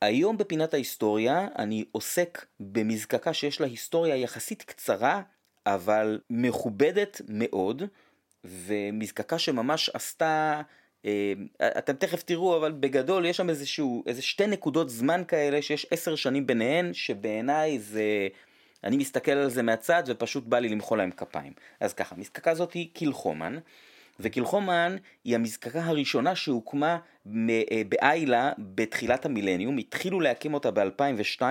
היום 0.00 0.36
בפינת 0.36 0.74
ההיסטוריה 0.74 1.48
אני 1.58 1.84
עוסק 1.92 2.46
במזקקה 2.60 3.32
שיש 3.32 3.60
לה 3.60 3.66
היסטוריה 3.66 4.16
יחסית 4.16 4.62
קצרה, 4.62 5.22
אבל 5.66 6.20
מכובדת 6.30 7.20
מאוד, 7.28 7.82
ומזקקה 8.44 9.38
שממש 9.38 9.90
עשתה, 9.94 10.62
אה, 11.04 11.32
אתם 11.78 11.92
תכף 11.92 12.22
תראו, 12.22 12.56
אבל 12.56 12.72
בגדול 12.72 13.26
יש 13.26 13.36
שם 13.36 13.50
איזשהו, 13.50 14.04
איזה 14.06 14.22
שתי 14.22 14.46
נקודות 14.46 14.90
זמן 14.90 15.22
כאלה 15.28 15.62
שיש 15.62 15.86
עשר 15.90 16.14
שנים 16.14 16.46
ביניהן, 16.46 16.94
שבעיניי 16.94 17.78
זה, 17.78 18.28
אני 18.84 18.96
מסתכל 18.96 19.32
על 19.32 19.50
זה 19.50 19.62
מהצד 19.62 20.02
ופשוט 20.06 20.44
בא 20.44 20.58
לי 20.58 20.68
למחוא 20.68 20.96
להם 20.96 21.10
כפיים. 21.10 21.52
אז 21.80 21.94
ככה, 21.94 22.14
המזקקה 22.14 22.50
הזאת 22.50 22.72
היא 22.72 22.88
Kilchoman. 22.92 23.58
ו-Kilchoman 24.20 24.96
היא 25.24 25.34
המזקקה 25.34 25.84
הראשונה 25.84 26.34
שהוקמה 26.34 26.98
אה, 27.26 27.82
באיילה 27.88 28.52
בתחילת 28.58 29.26
המילניום, 29.26 29.78
התחילו 29.78 30.20
להקים 30.20 30.54
אותה 30.54 30.70
ב-2002, 30.70 31.42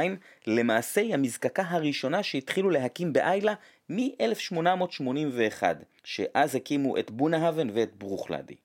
למעשה 0.48 1.02
היא 1.02 1.14
המזקקה 1.14 1.64
הראשונה 1.68 2.24
שהתחילו 2.24 2.70
להקים 2.70 3.14
באיילה 3.14 3.54
מ-1881, 3.90 5.64
שאז 6.04 6.56
הקימו 6.56 6.98
את 6.98 7.12
Bunnahabhain 7.12 7.70
ואת 7.74 7.96
Bruichladdich. 7.96 8.56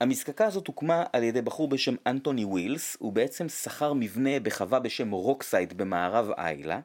המזקקה 0.00 0.46
הזאת 0.46 0.66
הוקמה 0.66 1.04
על 1.12 1.22
ידי 1.22 1.42
בחור 1.42 1.68
בשם 1.68 1.94
אנטוני 2.06 2.44
ווילס, 2.44 2.96
הוא 3.00 3.12
בעצם 3.12 3.48
שכר 3.48 3.92
מבנה 3.92 4.40
בחווה 4.40 4.80
בשם 4.80 5.10
Rockside 5.10 5.78
במערב 5.78 6.30
איילה, 6.38 6.80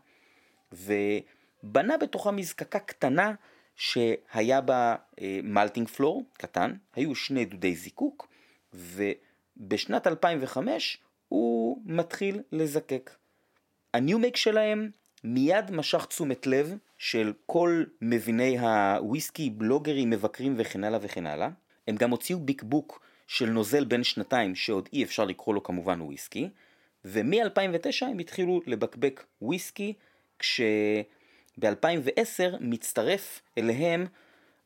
ובנה 0.72 1.98
בתוכה 1.98 2.32
מזקקה 2.32 2.80
קטנה 2.80 3.34
שהיה 3.76 4.62
בה 4.62 4.96
מלטינג 5.44 5.88
אה, 5.88 5.94
פלור 5.94 6.24
קטן, 6.34 6.74
היו 6.96 7.16
שני 7.16 7.46
דודי 7.46 7.76
זיקוק, 7.76 8.28
ובשנת 8.74 10.08
2005 10.08 10.98
הוא 11.28 11.82
מתחיל 11.86 12.42
לזקק. 12.52 13.12
הניומק 13.94 14.36
שלהם 14.36 14.90
מיד 15.24 15.72
משך 15.72 16.06
תשומת 16.06 16.48
לב 16.48 16.78
של 16.98 17.34
כל 17.46 17.84
מביני 18.02 18.60
הוויסקי, 18.60 19.50
בלוגרים, 19.50 20.10
מבקרים 20.10 20.54
וכן 20.58 20.84
הלאה 20.84 21.00
וכן 21.02 21.26
הלאה. 21.26 21.50
הם 21.88 21.96
גם 21.96 22.12
הוציאו 22.12 22.40
ביקבוק 22.40 23.02
של 23.28 23.50
נוזל 23.50 23.86
בן 23.86 24.04
שנתיים 24.04 24.56
שעוד 24.56 24.90
אי 24.94 25.04
אפשר 25.04 25.26
לקרוא 25.26 25.56
לו 25.56 25.64
כמובן 25.64 26.02
וויסקי, 26.02 26.50
ומ-2009 27.06 28.06
הם 28.06 28.20
התחילו 28.20 28.62
לבקבק 28.66 29.24
וויסקי, 29.42 29.94
כש... 30.40 30.62
ב-2010 31.58 32.58
מצטרף 32.60 33.42
אליהם 33.58 34.06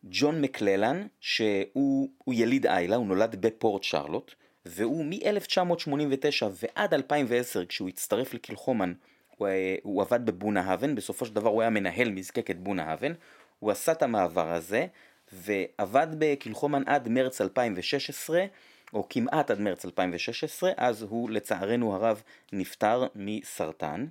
ג'ון 0.04 0.42
מקללן, 0.42 1.08
שהוא 1.20 2.10
יליד 2.28 2.66
איילה, 2.66 2.96
הוא 2.96 3.08
נולד 3.08 3.36
בפורט 3.36 3.84
שרלוט, 3.84 4.36
והוא 4.66 5.06
מ-1989 5.06 6.46
ועד 6.52 6.94
2010, 6.94 7.66
כשהוא 7.66 7.90
הצטרף 7.90 8.34
לקילחומן, 8.34 8.94
הוא, 9.38 9.48
הוא 9.84 10.02
עבד 10.02 10.26
בבונה-האבן, 10.26 10.96
בסופו 10.96 11.26
של 11.26 11.34
דבר 11.34 11.50
הוא 11.50 11.62
היה 11.62 11.70
מנהל 11.70 12.10
מזקקת 12.10 12.56
בונה-האבן, 12.56 13.14
הוא 13.60 13.72
עשה 13.72 13.92
את 13.92 14.04
המעבר 14.04 14.54
הזה, 14.54 14.86
ועבד 15.32 16.08
בקילחומן 16.20 16.84
עד 16.86 17.10
מרץ 17.10 17.42
2016, 17.42 18.46
או 18.94 19.08
כמעט 19.10 19.52
עד 19.52 19.60
מרץ 19.60 19.86
2016, 19.86 20.72
אז 20.78 21.02
הוא 21.02 21.30
לצערנו 21.30 21.96
הרב 21.96 22.24
נפטר 22.54 23.08
מסרטן. 23.16 24.06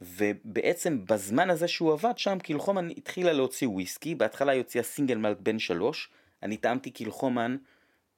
ובעצם 0.00 1.04
בזמן 1.04 1.50
הזה 1.50 1.68
שהוא 1.68 1.92
עבד 1.92 2.18
שם 2.18 2.38
קילחומן 2.38 2.88
התחילה 2.96 3.32
להוציא 3.32 3.68
וויסקי, 3.68 4.14
בהתחלה 4.14 4.52
היא 4.52 4.60
הוציאה 4.60 4.84
סינגל 4.84 5.18
מלט 5.18 5.40
בן 5.40 5.58
שלוש, 5.58 6.10
אני 6.42 6.56
טעמתי 6.56 6.90
קילחומן 6.90 7.56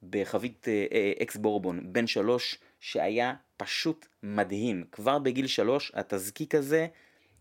בחבית 0.03 0.67
אה, 0.67 0.85
אה, 0.91 1.11
אקס 1.21 1.35
בורבון 1.37 1.93
בן 1.93 2.07
שלוש 2.07 2.57
שהיה 2.79 3.33
פשוט 3.57 4.07
מדהים, 4.23 4.83
כבר 4.91 5.19
בגיל 5.19 5.47
שלוש 5.47 5.91
התזקיק 5.95 6.55
הזה 6.55 6.87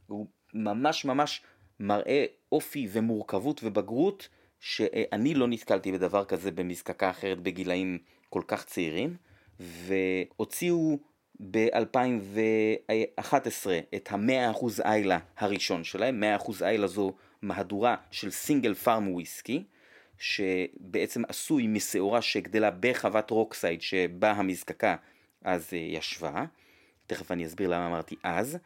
הוא 0.06 0.26
ממש 0.54 1.04
ממש 1.04 1.42
מראה 1.80 2.24
אופי 2.52 2.88
ומורכבות 2.92 3.60
ובגרות 3.64 4.28
שאני 4.60 5.34
לא 5.34 5.48
נתקלתי 5.48 5.92
בדבר 5.92 6.24
כזה 6.24 6.50
במזקקה 6.50 7.10
אחרת 7.10 7.40
בגילאים 7.40 7.98
כל 8.30 8.42
כך 8.46 8.64
צעירים. 8.64 9.16
והוציאו 9.60 10.98
ב-2011 11.40 13.66
את 13.94 14.12
ה-100% 14.12 14.66
איילה 14.84 15.18
הראשון 15.38 15.84
שלהם, 15.84 16.22
100% 16.40 16.64
איילה 16.64 16.86
זו 16.86 17.12
מהדורה 17.42 17.96
של 18.10 18.30
single 18.30 18.74
farm 18.74 19.12
whisky, 19.12 19.64
שבעצם 20.18 21.22
עשוי 21.28 21.66
משעורה 21.66 22.22
שגדלה 22.22 22.70
בחוות 22.80 23.30
Rockside 23.30 23.82
שבה 23.82 24.30
המזקקה 24.30 24.96
אז 25.44 25.68
אה, 25.72 25.78
ישבה, 25.78 26.44
תכף 27.06 27.30
אני 27.30 27.46
אסביר 27.46 27.68
למה 27.68 27.86
אמרתי 27.86 28.16
אז, 28.22 28.58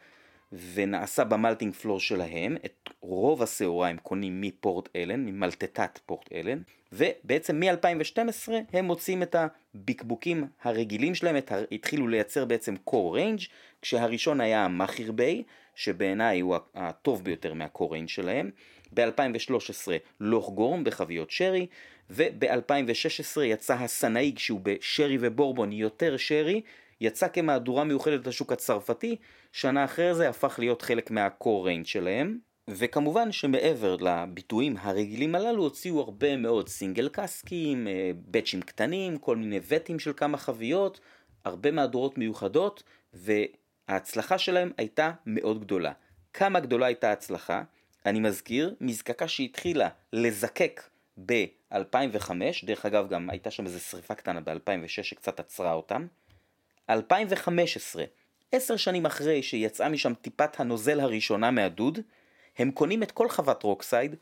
ונעשה 0.73 1.23
ב-malting 1.23 1.73
floor 1.73 1.99
שלהם, 1.99 2.57
את 2.65 2.82
רוב 3.03 3.43
השעורה 3.43 3.89
הם 3.89 3.97
קונים 3.97 4.41
מ-Port 4.41 4.89
Ellen, 4.95 5.25
ממלטטת 5.25 5.99
Port 6.05 6.29
Ellen, 6.33 6.61
ובעצם 6.91 7.59
מ-2012 7.59 8.51
הם 8.73 8.85
מוצאים 8.85 9.23
את 9.23 9.35
הבקבוקים 9.35 10.47
הרגילים 10.63 11.15
שלהם, 11.15 11.37
את. 11.37 11.51
התחילו 11.71 12.07
לייצר 12.07 12.45
בעצם 12.45 12.75
core 12.89 13.15
range, 13.15 13.47
כשהראשון 13.81 14.41
היה 14.41 14.65
המאכיר 14.65 15.11
ביי, 15.11 15.43
שבעיניי 15.75 16.39
הוא 16.39 16.55
הטוב 16.75 17.23
ביותר 17.23 17.53
מה-core 17.53 17.91
range 17.91 18.07
שלהם, 18.07 18.51
ב-2013 18.93 19.87
לוך 20.19 20.49
גורם 20.49 20.83
בחביות 20.83 21.31
שרי, 21.31 21.67
וב-2016 22.09 23.41
יצא 23.43 23.73
הסנאיג 23.73 24.39
שהוא 24.39 24.59
בשרי 24.63 25.17
ובורבון 25.19 25.71
יותר 25.71 26.17
שרי, 26.17 26.61
יצא 27.01 27.27
כמהדורה 27.27 27.83
מיוחדת 27.83 28.27
לשוק 28.27 28.51
הצרפתי, 28.51 29.15
שנה 29.51 29.85
אחרי 29.85 30.15
זה 30.15 30.29
הפך 30.29 30.55
להיות 30.59 30.81
חלק 30.81 31.11
מה-core 31.11 31.67
range 31.67 31.85
שלהם. 31.85 32.52
וכמובן 32.69 33.31
שמעבר 33.31 33.95
לביטויים 33.95 34.75
הרגילים 34.79 35.35
הללו 35.35 35.63
הוציאו 35.63 35.99
הרבה 35.99 36.37
מאוד 36.37 36.69
סינגל 36.69 37.09
קאסקים, 37.09 37.87
batch 38.31 38.51
ים 38.51 38.59
אה, 38.59 38.65
קטנים, 38.65 39.17
כל 39.17 39.37
מיני 39.37 39.59
vat 39.67 39.86
ים 39.86 39.99
של 39.99 40.13
כמה 40.13 40.37
חביות, 40.37 40.99
הרבה 41.45 41.71
מהדורות 41.71 42.17
מיוחדות, 42.17 42.83
וההצלחה 43.13 44.37
שלהם 44.37 44.71
הייתה 44.77 45.11
מאוד 45.25 45.61
גדולה. 45.61 45.91
כמה 46.33 46.59
גדולה 46.59 46.85
הייתה 46.85 47.09
ההצלחה? 47.09 47.63
אני 48.05 48.19
מזכיר, 48.19 48.75
מזקקה 48.81 49.27
שהתחילה 49.27 49.89
לזקק 50.13 50.83
ב-2005, 51.25 52.31
דרך 52.63 52.85
אגב 52.85 53.09
גם 53.09 53.29
הייתה 53.29 53.51
שם 53.51 53.65
איזו 53.65 53.79
שריפה 53.79 54.15
קטנה 54.15 54.39
ב-2006 54.41 54.87
שקצת 54.87 55.39
עצרה 55.39 55.73
אותם, 55.73 56.07
2015, 56.89 58.03
עשר 58.51 58.77
שנים 58.77 59.05
אחרי 59.05 59.43
שיצאה 59.43 59.89
משם 59.89 60.13
טיפת 60.13 60.59
הנוזל 60.59 60.99
הראשונה 60.99 61.51
מהדוד, 61.51 61.99
הם 62.57 62.71
קונים 62.71 63.03
את 63.03 63.11
כל 63.11 63.29
חוות 63.29 63.63
Rockside, 63.63 64.15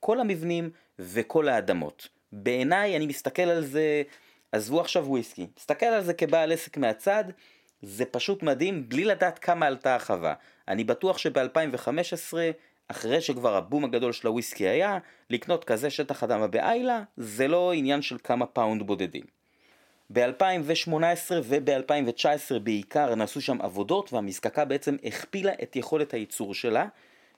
כל 0.00 0.20
המבנים 0.20 0.70
וכל 0.98 1.48
האדמות. 1.48 2.08
בעיניי, 2.32 2.96
אני 2.96 3.06
מסתכל 3.06 3.42
על 3.42 3.64
זה, 3.64 4.02
עזבו 4.52 4.80
עכשיו 4.80 5.06
וויסקי, 5.06 5.46
מסתכל 5.58 5.86
על 5.86 6.02
זה 6.02 6.14
כבעל 6.14 6.52
עסק 6.52 6.76
מהצד, 6.76 7.24
זה 7.82 8.04
פשוט 8.04 8.42
מדהים, 8.42 8.88
בלי 8.88 9.04
לדעת 9.04 9.38
כמה 9.38 9.66
עלתה 9.66 9.96
החווה. 9.96 10.34
אני 10.68 10.84
בטוח 10.84 11.18
שב-2015, 11.18 12.34
אחרי 12.88 13.20
שכבר 13.20 13.56
הבום 13.56 13.84
הגדול 13.84 14.12
של 14.12 14.28
הוויסקי 14.28 14.68
היה, 14.68 14.98
לקנות 15.30 15.64
כזה 15.64 15.90
שטח 15.90 16.24
אדמה 16.24 16.46
באיילה, 16.46 17.02
זה 17.16 17.48
לא 17.48 17.72
עניין 17.72 18.02
של 18.02 18.16
כמה 18.24 18.46
פאונד 18.46 18.82
בודדים. 18.82 19.24
ב-2018 20.12 21.32
וב-2019 21.42 22.58
בעיקר 22.62 23.14
נעשו 23.14 23.40
שם 23.40 23.60
עבודות 23.62 24.12
והמזקקה 24.12 24.64
בעצם 24.64 24.96
הכפילה 25.04 25.52
את 25.62 25.76
יכולת 25.76 26.14
הייצור 26.14 26.54
שלה 26.54 26.86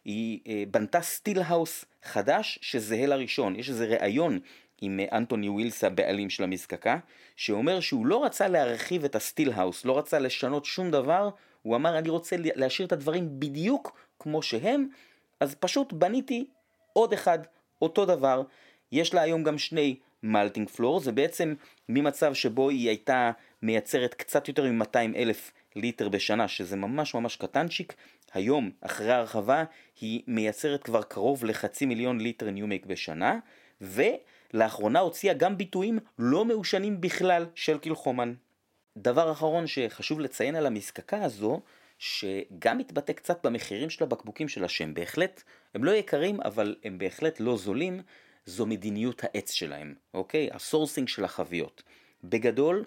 היא 0.05 0.41
אה, 0.47 0.63
בנתה 0.71 1.01
still 1.01 1.43
house 1.43 1.85
חדש 2.03 2.59
שזהה 2.63 3.07
לראשון. 3.07 3.57
יש 3.57 3.69
איזה 3.69 3.87
ראיון 3.87 4.39
עם 4.81 5.01
אה, 5.01 5.17
אנטוני 5.17 5.49
ווילס 5.49 5.85
הבעלים 5.85 6.31
של 6.31 6.45
המזקקה, 6.45 6.99
שאומר 7.37 7.81
שהוא 7.81 8.07
לא 8.07 8.25
רצה 8.25 8.49
להרחיב 8.49 9.05
את 9.05 9.15
ה-still 9.15 9.53
house, 9.53 9.85
לא 9.85 9.99
רצה 9.99 10.19
לשנות 10.19 10.65
שום 10.65 10.91
דבר, 10.91 11.31
הוא 11.63 11.77
אמר 11.77 11.99
אני 11.99 12.09
רוצה 12.09 12.37
להשאיר 12.39 12.87
את 12.87 12.93
הדברים 12.93 13.41
בדיוק 13.41 13.99
כמו 14.19 14.43
שהם, 14.43 14.89
אז 15.41 15.55
פשוט 15.55 15.93
בניתי 15.93 16.47
עוד 16.93 17.13
אחד, 17.13 17.39
אותו 17.83 18.07
דבר. 18.07 18.43
יש 18.93 19.15
לה 19.15 19.23
היום 19.23 19.43
גם 19.43 19.59
שני 19.59 19.97
malting 20.23 20.69
floor, 20.69 21.01
זה 21.01 21.13
בעצם 21.13 21.55
ממצב 21.89 22.35
שבו 22.35 22.71
היא 22.71 22.89
הייתה 22.89 23.31
מייצרת 23.63 24.15
קצת 24.15 24.49
יותר 24.49 24.73
מ-200 24.73 25.17
אלף 25.17 25.53
ליטר 25.77 26.09
בשנה, 26.09 26.49
שזה 26.49 26.77
ממש 26.77 27.15
ממש 27.15 27.37
קטנצ'יק, 27.37 27.95
היום, 28.35 28.71
אחרי 28.81 29.13
ההרחבה, 29.13 29.65
היא 30.01 30.23
מייצרת 30.27 30.83
כבר 30.83 31.03
קרוב 31.03 31.45
לחצי 31.45 31.87
מיליון 31.87 32.21
ליטר 32.21 32.51
new 32.51 32.66
make 32.66 32.87
בשנה, 32.87 33.39
לאחרונה 34.55 34.99
הוציאה 34.99 35.35
גם 35.35 35.59
ביטויים 35.59 35.99
לא 36.19 36.45
מעושנים 36.45 37.01
בכלל 37.01 37.47
של 37.55 37.79
Kilchoman. 37.79 38.35
דבר 38.97 39.33
אחרון 39.33 39.67
שחשוב 39.67 40.21
לציין 40.21 40.57
על 40.57 40.67
המזקקה 40.67 41.25
הזו, 41.25 41.61
שגם 41.99 42.79
מתבטא 42.79 43.13
קצת 43.13 43.47
במחירים 43.47 43.91
של 43.91 44.05
הבקבוקים 44.05 44.49
שלה 44.49 44.69
שהם 44.69 44.95
בהחלט, 44.95 45.43
הם 45.75 45.85
לא 45.85 45.91
יקרים 45.91 46.41
אבל 46.41 46.77
הם 46.85 46.99
בהחלט 46.99 47.41
לא 47.41 47.57
זולים, 47.57 48.03
זו 48.47 48.67
מדיניות 48.67 49.25
העץ 49.25 49.53
שלהם, 49.53 49.95
אוקיי? 50.15 50.49
ה-sourcing 50.53 51.09
של 51.09 51.25
החביות. 51.25 51.83
בגדול, 52.25 52.85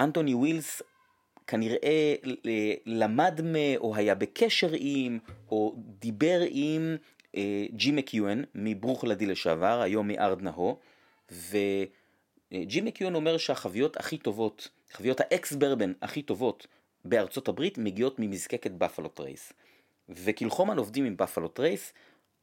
אנטוני 0.00 0.34
ווילס 0.34 0.82
כנראה 1.52 2.14
למד 2.86 3.40
מ... 3.44 3.54
או 3.76 3.96
היה 3.96 4.14
בקשר 4.14 4.70
עם, 4.72 5.18
או 5.50 5.74
דיבר 5.76 6.40
עם 6.50 6.96
אה, 7.36 7.66
ג'ים 7.70 7.90
מקיואן 7.90 8.42
מ-Bruichladdich 8.54 9.26
לשעבר, 9.26 9.80
היום 9.80 10.08
מ-Ardnahoe, 10.08 10.78
וג'ים 11.30 12.80
מקיואן 12.80 13.14
אומר 13.14 13.36
שהחביות 13.36 13.96
הכי 13.96 14.18
טובות, 14.18 14.68
חביות 14.92 15.20
ה-ex 15.20 15.52
bourbon 15.52 15.92
הכי 16.02 16.22
טובות 16.22 16.66
בארצות 17.04 17.48
הברית 17.48 17.78
מגיעות 17.78 18.18
ממזקקת 18.18 18.70
Buffalo 18.70 19.08
Trace. 19.08 19.52
ו-Kilchoman 20.08 20.78
עובדים 20.78 21.04
עם 21.04 21.16
Buffalo 21.16 21.48
Trace, 21.48 21.92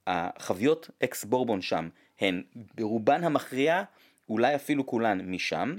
החביות 0.07 0.89
ex 1.03 1.25
bourbon 1.25 1.61
שם 1.61 1.89
הן 2.19 2.43
ברובן 2.75 3.23
המכריע, 3.23 3.83
אולי 4.29 4.55
אפילו 4.55 4.85
כולן 4.85 5.31
משם. 5.31 5.75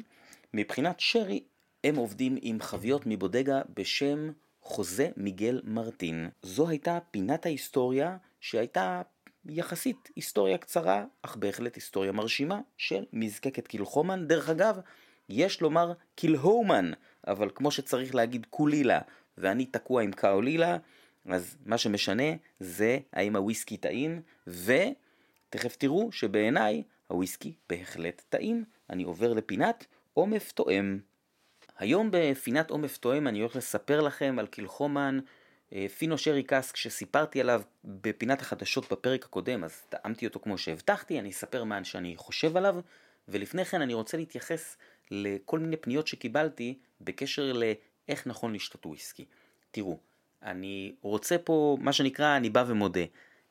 מבחינת 0.55 1.01
שרי, 1.01 1.41
הם 1.85 1.97
עובדים 1.97 2.39
עם 2.43 2.61
חביות 2.61 3.03
מבודגה 3.07 3.61
בשם 3.77 4.31
חוזה 4.63 5.09
מיגל 5.17 5.61
מרטין. 5.65 6.29
זו 6.43 6.69
הייתה 6.69 6.99
פינת 7.11 7.47
ההיסטוריה 7.47 8.17
שהייתה 8.41 9.03
יחסית 9.47 10.11
היסטוריה 10.17 10.59
קצרה, 10.59 11.05
אך 11.23 11.37
בהחלט 11.37 11.75
היסטוריה 11.75 12.13
מרשימה 12.13 12.61
של 12.77 13.05
מזקקת 13.13 13.67
קילחומן. 13.67 14.27
דרך 14.27 14.49
אגב, 14.49 14.79
יש 15.29 15.61
לומר 15.61 15.93
קילהומן, 16.15 16.91
אבל 17.27 17.51
כמו 17.55 17.71
שצריך 17.71 18.15
להגיד 18.15 18.47
קולילה, 18.51 19.01
ואני 19.39 19.67
תקוע 19.67 20.03
עם 20.03 20.13
קאולילה, 20.13 20.77
אז 21.27 21.57
מה 21.67 21.79
שמשנה 21.79 22.33
זה 22.61 22.99
האם 23.13 23.37
הוויסקי 23.37 23.77
טעים, 23.77 24.23
ותכף 24.47 25.77
תראו 25.77 26.13
שבעיניי 26.13 26.83
הוויסקי 27.07 27.55
בהחלט 27.69 28.23
טעים. 28.29 28.65
אני 28.91 29.03
עובר 29.03 29.33
לפינת 29.33 29.87
עומף 30.15 30.53
תואם. 30.53 30.99
היום 31.81 32.09
בפינת 32.13 32.71
עומף 32.71 32.97
תואם 32.97 33.29
אני 33.29 33.41
הולך 33.41 33.57
לספר 33.57 34.01
לכם 34.01 34.37
על 34.39 34.47
קילחומן 34.47 35.19
אה, 35.73 35.87
פינו 35.99 36.19
שרי 36.19 36.43
קאסק 36.43 36.77
שסיפרתי 36.77 37.41
עליו 37.41 37.63
בפינת 37.85 38.41
החדשות 38.41 38.93
בפרק 38.93 39.25
הקודם, 39.25 39.65
אז 39.65 39.83
טעמתי 39.89 40.27
אותו 40.27 40.41
כמו 40.41 40.59
שהבטחתי, 40.59 41.19
אני 41.19 41.31
אספר 41.31 41.65
מה 41.65 41.85
שאני 41.85 42.17
חושב 42.17 42.57
עליו, 42.57 42.77
ולפני 43.29 43.65
כן 43.65 43.83
אני 43.83 43.95
רוצה 43.95 44.17
להתייחס 44.17 44.77
לכל 45.11 45.59
מיני 45.59 45.77
פניות 45.77 46.07
שקיבלתי 46.07 46.79
בקשר 47.01 47.53
לאיך 47.53 48.27
נכון 48.27 48.55
לשתות 48.55 48.87
וויסקי. 48.87 49.25
תראו, 49.71 49.99
אני 50.43 50.95
רוצה 51.03 51.39
פה, 51.39 51.77
מה 51.81 51.93
שנקרא, 51.93 52.37
אני 52.37 52.51
בא 52.51 52.65
ומודה. 52.67 53.05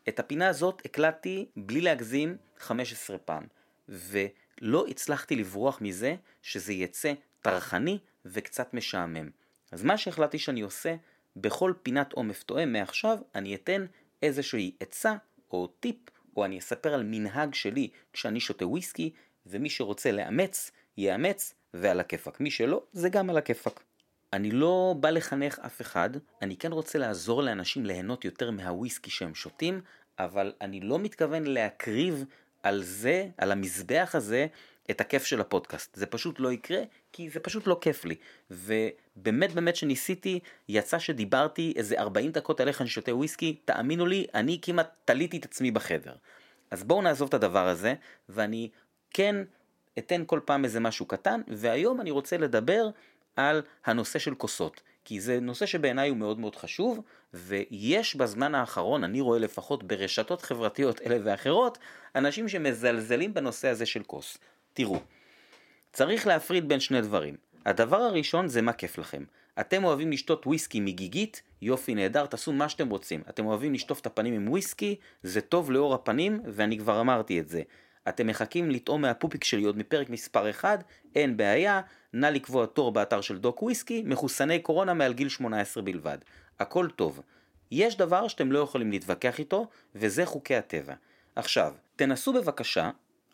את 0.10 0.20
הפינה 0.20 0.48
הזאת 0.48 0.82
הקלטתי 0.86 1.46
בלי 1.56 1.82
להגזים 1.82 2.38
15 2.58 3.18
פעם, 3.18 3.44
ולא 3.90 4.86
הצלחתי 4.88 5.36
לברוח 5.36 5.82
מזה 5.82 6.16
שזה 6.42 6.74
יצא 6.74 7.14
טרחני 7.42 8.00
וקצת 8.26 8.74
משעמם. 8.74 9.30
אז 9.72 9.84
מה 9.84 9.98
שהחלטתי 9.98 10.40
שאני 10.40 10.62
עושה, 10.62 10.96
בכל 11.36 11.74
פינת 11.84 12.14
עומף 12.14 12.44
תואם 12.44 12.74
מעכשיו 12.74 13.18
אני 13.36 13.56
אתן 13.56 13.86
איזושהי 14.22 14.72
עצה 14.80 15.16
או 15.52 15.68
טיפ, 15.68 15.96
או 16.38 16.46
אני 16.46 16.60
אספר 16.60 16.94
על 16.94 17.04
מנהג 17.04 17.54
שלי 17.54 17.90
כשאני 18.14 18.40
שותה 18.40 18.68
וויסקי, 18.68 19.14
ומי 19.46 19.70
שרוצה 19.70 20.12
לאמץ, 20.12 20.72
יאמץ, 20.98 21.54
ועל 21.74 22.00
הכיפאק. 22.00 22.40
מי 22.40 22.52
שלא, 22.52 22.84
זה 22.94 23.10
גם 23.10 23.30
על 23.30 23.38
הכיפאק. 23.38 23.84
אני 24.34 24.52
לא 24.52 24.96
בא 25.00 25.10
לחנך 25.10 25.60
אף 25.60 25.82
אחד, 25.82 26.10
אני 26.42 26.58
כן 26.58 26.72
רוצה 26.72 27.00
לעזור 27.00 27.44
לאנשים 27.44 27.86
ליהנות 27.86 28.26
יותר 28.26 28.52
מהוויסקי 28.52 29.12
שהם 29.12 29.36
שותים, 29.36 29.82
אבל 30.20 30.54
אני 30.62 30.80
לא 30.80 31.00
מתכוון 31.00 31.44
להקריב 31.44 32.26
על 32.64 32.84
זה, 32.84 33.28
על 33.38 33.52
המזבח 33.52 34.12
הזה, 34.14 34.48
את 34.92 35.02
הכיף 35.02 35.24
של 35.26 35.42
הפודקאסט. 35.42 35.96
זה 35.96 36.06
פשוט 36.06 36.40
לא 36.40 36.52
יקרה, 36.52 36.82
כי 37.12 37.30
זה 37.30 37.40
פשוט 37.40 37.68
לא 37.68 37.78
כיף 37.82 38.06
לי. 38.06 38.16
ובאמת 38.52 39.54
באמת 39.54 39.76
שניסיתי, 39.76 40.40
יצא 40.70 41.00
שדיברתי 41.00 41.74
איזה 41.76 42.00
40 42.00 42.32
דקות 42.32 42.60
על 42.60 42.68
איך 42.68 42.82
אני 42.82 42.90
שותה 42.90 43.16
וויסקי, 43.16 43.58
תאמינו 43.66 44.06
לי, 44.06 44.26
אני 44.34 44.60
כמעט 44.62 44.90
תליתי 45.06 45.38
את 45.38 45.46
עצמי 45.46 45.72
בחדר. 45.72 46.14
אז 46.72 46.84
בואו 46.84 47.02
נעזוב 47.02 47.28
את 47.28 47.34
הדבר 47.34 47.68
הזה, 47.68 47.94
ואני 48.30 48.70
כן 49.10 49.36
אתן 49.98 50.24
כל 50.26 50.40
פעם 50.46 50.66
איזה 50.66 50.80
משהו 50.80 51.06
קטן, 51.06 51.42
והיום 51.48 52.02
אני 52.02 52.12
רוצה 52.12 52.38
לדבר 52.38 52.90
על 53.36 53.62
הנושא 53.86 54.20
של 54.20 54.36
כוסות. 54.36 54.82
כי 55.06 55.20
זה 55.20 55.40
נושא 55.40 55.66
שבעיניי 55.66 56.10
הוא 56.10 56.18
מאוד 56.18 56.40
מאוד 56.40 56.56
חשוב, 56.56 57.00
ויש 57.34 58.16
בזמן 58.16 58.56
האחרון, 58.56 59.04
אני 59.04 59.22
רואה 59.22 59.40
לפחות 59.40 59.84
ברשתות 59.84 60.42
חברתיות 60.42 61.02
אלה 61.02 61.18
ואחרות, 61.24 61.78
אנשים 62.16 62.50
שמזלזלים 62.50 63.34
בנושא 63.34 63.68
הזה 63.68 63.86
של 63.86 64.04
כוס. 64.04 64.38
תראו, 64.80 65.00
צריך 65.94 66.28
להפריד 66.28 66.68
בין 66.68 66.80
שני 66.80 67.02
דברים. 67.02 67.36
הדבר 67.66 67.98
הראשון 67.98 68.48
זה 68.48 68.62
מה 68.62 68.74
כיף 68.74 68.98
לכם. 68.98 69.24
אתם 69.60 69.84
אוהבים 69.84 70.12
לשתות 70.12 70.48
וויסקי 70.48 70.80
מגיגית, 70.80 71.42
יופי 71.62 71.96
נהדר, 71.96 72.26
תעשו 72.26 72.54
מה 72.54 72.70
שאתם 72.70 72.90
רוצים. 72.90 73.24
אתם 73.30 73.46
אוהבים 73.46 73.74
לשטוף 73.74 74.00
את 74.00 74.06
הפנים 74.06 74.34
עם 74.34 74.48
וויסקי, 74.48 74.96
זה 75.24 75.42
טוב 75.42 75.72
לאור 75.72 75.94
הפנים, 75.94 76.40
ואני 76.46 76.78
כבר 76.78 77.02
אמרתי 77.02 77.40
את 77.40 77.50
זה. 77.50 77.62
אתם 78.10 78.28
מחכים 78.28 78.72
לטעום 78.72 79.02
מהפופיק 79.02 79.44
שלי 79.44 79.64
עוד 79.64 79.78
מפרק 79.78 80.10
מספר 80.10 80.50
1, 80.50 80.84
אין 81.16 81.38
בעיה, 81.38 81.82
נא 82.14 82.28
לקבוע 82.28 82.66
תור 82.66 82.92
באתר 82.92 83.22
של 83.22 83.38
דוק 83.38 83.64
וויסקי, 83.64 84.04
מחוסני 84.06 84.60
קורונה 84.60 84.94
מעל 84.94 85.14
גיל 85.14 85.30
18 85.30 85.84
בלבד. 85.84 86.18
הכל 86.60 86.88
טוב. 86.96 87.22
יש 87.72 87.98
דבר 87.98 88.28
שאתם 88.28 88.52
לא 88.52 88.60
יכולים 88.60 88.92
להתווכח 88.92 89.40
איתו, 89.40 89.68
וזה 89.96 90.26
חוקי 90.26 90.56
הטבע. 90.56 90.94
עכשיו, 91.36 91.74
תנסו 91.96 92.34
בבקשה 92.34 92.90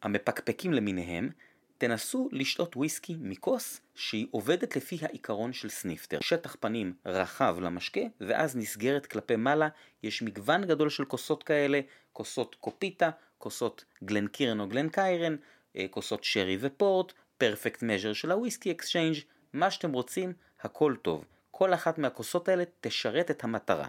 המפקפקים 0.06 0.74
למיניהם, 0.74 1.30
תנסו 1.78 2.30
לשתות 2.32 2.76
וויסקי 2.76 3.16
מכוס 3.20 3.82
שהיא 3.96 4.28
עובדת 4.32 4.76
לפי 4.76 4.98
העיקרון 5.02 5.54
של 5.54 5.70
סניפטר. 5.70 6.20
שטח 6.22 6.56
פנים 6.60 6.94
רחב 7.06 7.58
למשקה 7.60 8.02
ואז 8.22 8.56
נסגרת 8.56 9.06
כלפי 9.06 9.36
מעלה, 9.36 9.68
יש 10.04 10.22
מגוון 10.22 10.66
גדול 10.66 10.90
של 10.90 11.06
כוסות 11.06 11.44
כאלה, 11.44 11.80
כוסות 12.14 12.56
copita, 12.56 13.10
כוסות 13.38 13.86
Glencairn 14.04 14.60
או 14.60 14.68
Glencairn, 14.68 15.36
אה, 15.76 15.86
כוסות 15.90 16.24
שרי 16.24 16.58
ופורט, 16.60 17.14
perfect 17.38 17.84
measure 17.84 18.14
של 18.14 18.32
ה-Whisky 18.32 18.72
Exchange, 18.72 19.16
מה 19.54 19.72
שאתם 19.72 19.92
רוצים, 19.92 20.34
הכל 20.62 20.96
טוב. 21.02 21.26
כל 21.52 21.74
אחת 21.74 21.98
מהכוסות 21.98 22.50
האלה 22.50 22.64
תשרת 22.82 23.32
את 23.32 23.44
המטרה. 23.44 23.88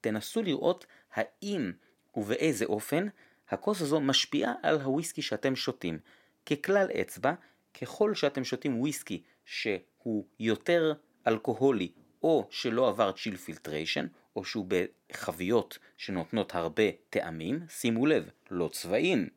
תנסו 0.00 0.42
לראות 0.42 0.86
האם 1.14 1.72
ובאיזה 2.16 2.64
אופן 2.64 3.08
הכוס 3.50 3.80
הזו 3.80 4.00
משפיעה 4.00 4.52
על 4.62 4.80
הוויסקי 4.80 5.22
שאתם 5.22 5.56
שותים. 5.56 5.98
ככלל 6.46 6.86
אצבע, 7.00 7.32
ככל 7.80 8.14
שאתם 8.14 8.44
שותים 8.44 8.80
וויסקי 8.80 9.22
שהוא 9.44 10.24
יותר 10.40 10.92
אלכוהולי 11.26 11.92
או 12.22 12.46
שלא 12.50 12.88
עבר 12.88 13.12
צ'יל 13.12 13.36
פילטריישן, 13.36 14.06
או 14.36 14.44
שהוא 14.44 14.66
בחביות 14.68 15.78
שנותנות 15.96 16.54
הרבה 16.54 16.82
טעמים, 17.10 17.60
שימו 17.68 18.06
לב, 18.06 18.28
לא 18.50 18.68
צבעים. 18.72 19.28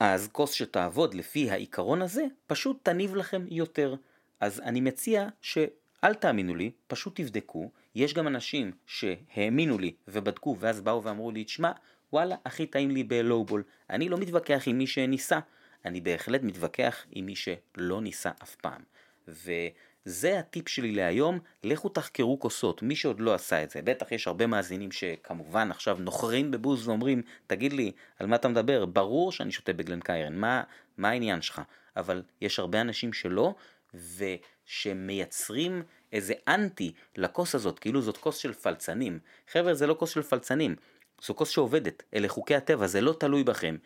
אז 0.00 0.28
כוס 0.32 0.52
שתעבוד 0.52 1.14
לפי 1.14 1.50
העיקרון 1.50 2.02
הזה, 2.02 2.24
פשוט 2.46 2.78
תניב 2.82 3.14
לכם 3.14 3.44
יותר. 3.48 3.94
אז 4.40 4.60
אני 4.60 4.80
מציע 4.80 5.28
שאל 5.40 6.14
תאמינו 6.14 6.54
לי, 6.54 6.70
פשוט 6.86 7.20
תבדקו. 7.20 7.70
יש 7.94 8.14
גם 8.14 8.26
אנשים 8.26 8.72
שהאמינו 8.86 9.78
לי 9.78 9.94
ובדקו 10.08 10.56
ואז 10.58 10.80
באו 10.80 11.02
ואמרו 11.02 11.30
לי, 11.30 11.44
תשמע, 11.44 11.72
וואלה, 12.12 12.36
הכי 12.44 12.66
טעים 12.66 12.90
לי 12.90 13.04
בלואובול. 13.04 13.62
אני 13.90 14.08
לא 14.08 14.18
מתווכח 14.18 14.62
עם 14.66 14.78
מי 14.78 14.86
שניסה, 14.86 15.38
אני 15.84 16.00
בהחלט 16.00 16.42
מתווכח 16.42 17.06
עם 17.10 17.26
מי 17.26 17.34
שלא 17.36 18.00
ניסה 18.00 18.30
אף 18.42 18.54
פעם. 18.54 18.82
וזה 19.28 20.38
הטיפ 20.38 20.68
שלי 20.68 20.92
להיום, 20.92 21.38
לכו 21.64 21.88
תחקרו 21.88 22.40
כוסות, 22.40 22.82
מי 22.82 22.96
שעוד 22.96 23.20
לא 23.20 23.34
עשה 23.34 23.62
את 23.62 23.70
זה. 23.70 23.82
בטח 23.82 24.12
יש 24.12 24.26
הרבה 24.26 24.46
מאזינים 24.46 24.92
שכמובן 24.92 25.70
עכשיו 25.70 25.96
נוחרים 26.00 26.50
בבוז 26.50 26.88
ואומרים, 26.88 27.22
תגיד 27.46 27.72
לי, 27.72 27.92
על 28.18 28.26
מה 28.26 28.36
אתה 28.36 28.48
מדבר? 28.48 28.84
ברור 28.84 29.32
שאני 29.32 29.52
שותה 29.52 29.72
בגלן 29.72 30.00
קיירן, 30.00 30.36
מה, 30.36 30.62
מה 30.96 31.08
העניין 31.08 31.42
שלך? 31.42 31.62
אבל 31.96 32.22
יש 32.40 32.58
הרבה 32.58 32.80
אנשים 32.80 33.12
שלא, 33.12 33.54
ושמייצרים 33.94 35.82
איזה 36.12 36.34
אנטי 36.48 36.92
לכוס 37.16 37.54
הזאת, 37.54 37.78
כאילו 37.78 38.02
זאת 38.02 38.16
כוס 38.16 38.36
של 38.36 38.52
פלצנים. 38.52 39.18
חבר'ה, 39.52 39.74
זה 39.74 39.86
לא 39.86 39.96
כוס 39.98 40.10
של 40.10 40.22
פלצנים. 40.22 40.76
זו 41.22 41.36
כוס 41.36 41.48
שעובדת, 41.48 42.02
אלה 42.14 42.28
חוקי 42.28 42.54
הטבע, 42.54 42.86
זה 42.86 43.00
לא 43.00 43.12
תלוי 43.12 43.44
בכם. 43.44 43.76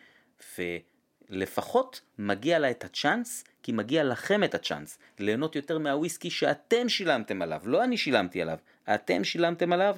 ולפחות 1.29 2.01
מגיע 2.19 2.59
לה 2.59 2.71
את 2.71 2.83
הצ'אנס, 2.83 3.43
כי 3.63 3.71
מגיע 3.71 4.03
לכם 4.03 4.43
את 4.43 4.55
הצ'אנס, 4.55 4.97
ליהנות 5.19 5.55
יותר 5.55 5.79
מהוויסקי 5.79 6.29
שאתם 6.29 6.89
שילמתם 6.89 7.41
עליו, 7.41 7.61
לא 7.63 7.83
אני 7.83 7.97
שילמתי 7.97 8.41
עליו, 8.41 8.57
אתם 8.95 9.23
שילמתם 9.23 9.73
עליו, 9.73 9.97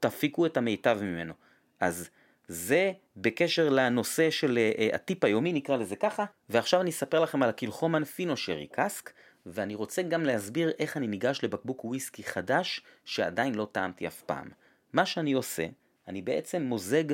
תפיקו 0.00 0.46
את 0.46 0.56
המיטב 0.56 0.98
ממנו. 1.02 1.34
אז 1.80 2.08
זה 2.48 2.92
בקשר 3.16 3.68
לנושא 3.68 4.30
של 4.30 4.58
uh, 4.58 4.94
הטיפ 4.94 5.24
היומי, 5.24 5.52
נקרא 5.52 5.76
לזה 5.76 5.96
ככה, 5.96 6.24
ועכשיו 6.48 6.80
אני 6.80 6.90
אספר 6.90 7.20
לכם 7.20 7.42
על 7.42 7.48
הקילחומן 7.48 8.04
פינו 8.04 8.36
שרי 8.36 8.66
קאסק, 8.66 9.12
ואני 9.46 9.74
רוצה 9.74 10.02
גם 10.02 10.24
להסביר 10.24 10.72
איך 10.78 10.96
אני 10.96 11.06
ניגש 11.06 11.40
לבקבוק 11.42 11.84
וויסקי 11.84 12.24
חדש 12.24 12.80
שעדיין 13.04 13.54
לא 13.54 13.68
טעמתי 13.72 14.06
אף 14.06 14.22
פעם. 14.22 14.48
מה 14.92 15.06
שאני 15.06 15.32
עושה, 15.32 15.66
אני 16.08 16.22
בעצם 16.22 16.62
מוזג, 16.62 17.04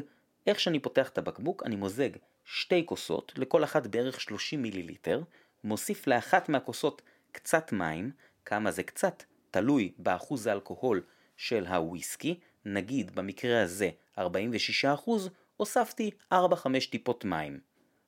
איך 0.46 0.60
שאני 0.60 0.78
פותח 0.78 1.08
את 1.08 1.18
הבקבוק, 1.18 1.62
אני 1.66 1.76
מוזג 1.76 2.10
שתי 2.44 2.86
כוסות, 2.86 3.32
לכל 3.36 3.64
אחת 3.64 3.86
בערך 3.86 4.20
30 4.20 4.62
מיליליטר, 4.62 5.22
מוסיף 5.64 6.06
לאחת 6.06 6.48
מהכוסות 6.48 7.02
קצת 7.32 7.72
מים, 7.72 8.10
כמה 8.44 8.70
זה 8.70 8.82
קצת, 8.82 9.22
תלוי 9.50 9.92
באחוז 9.98 10.46
האלכוהול 10.46 11.02
של 11.36 11.66
הוויסקי, 11.66 12.38
נגיד 12.64 13.14
במקרה 13.14 13.62
הזה 13.62 13.90
46%, 14.18 14.20
הוספתי 15.56 16.10
4-5 16.32 16.36
טיפות 16.90 17.24
מים. 17.24 17.60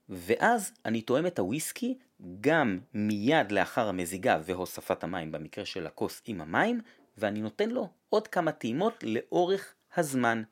ואז 0.09 0.73
אני 0.85 1.03
תואם 1.03 1.27
את 1.27 1.38
הוויסקי 1.38 1.99
גם 2.40 2.79
מיד 2.95 3.53
לאחר 3.53 3.88
המזיגה 3.88 4.40
והוספת 4.45 5.05
המים 5.05 5.33
במקרה 5.33 5.64
של 5.64 5.87
הכוס 5.87 6.23
עם 6.27 6.40
המים, 6.40 6.81
ואני 7.18 7.40
נותן 7.40 7.71
לו 7.71 7.88
עוד 8.09 8.29
כמה 8.29 8.53
טעימות 8.53 9.05
לאורך 9.07 9.75
הזמן. 9.97 10.42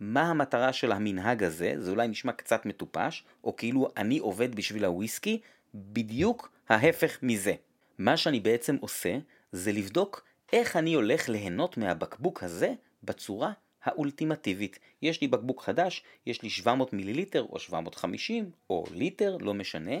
מה 0.00 0.22
המטרה 0.22 0.72
של 0.72 0.92
המנהג 0.92 1.42
הזה? 1.42 1.74
זה 1.78 1.90
אולי 1.90 2.08
נשמע 2.08 2.32
קצת 2.32 2.66
מטופש, 2.66 3.24
או 3.44 3.56
כאילו 3.56 3.88
אני 3.96 4.18
עובד 4.18 4.54
בשביל 4.54 4.84
הוויסקי, 4.84 5.40
בדיוק 5.74 6.50
ההפך 6.68 7.18
מזה. 7.22 7.54
מה 7.98 8.16
שאני 8.16 8.40
בעצם 8.40 8.76
עושה, 8.80 9.18
זה 9.52 9.72
לבדוק 9.72 10.24
איך 10.52 10.76
אני 10.76 10.94
הולך 10.94 11.28
ליהנות 11.28 11.76
מהבקבוק 11.76 12.42
הזה 12.42 12.74
בצורה 13.02 13.52
האולטימטיבית. 13.84 14.78
יש 15.02 15.20
לי 15.20 15.28
בקבוק 15.28 15.62
חדש, 15.62 16.02
יש 16.26 16.42
לי 16.42 16.50
700 16.50 16.92
מיליליטר 16.92 17.46
או 17.50 17.58
750 17.58 18.50
או 18.70 18.84
ליטר, 18.94 19.36
לא 19.40 19.54
משנה, 19.54 19.96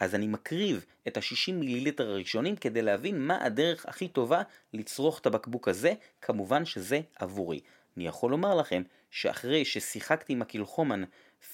אז 0.00 0.14
אני 0.14 0.26
מקריב 0.26 0.84
את 1.08 1.16
ה-60 1.16 1.52
מיליליטר 1.52 2.10
הראשונים 2.10 2.56
כדי 2.56 2.82
להבין 2.82 3.26
מה 3.26 3.44
הדרך 3.44 3.86
הכי 3.86 4.08
טובה 4.08 4.42
לצרוך 4.72 5.18
את 5.18 5.26
הבקבוק 5.26 5.68
הזה, 5.68 5.94
כמובן 6.20 6.64
שזה 6.64 7.00
עבורי. 7.18 7.60
אני 7.96 8.06
יכול 8.06 8.30
לומר 8.30 8.54
לכם 8.54 8.82
שאחרי 9.14 9.64
ששיחקתי 9.64 10.32
עם 10.32 10.42
הקילחומן 10.42 11.02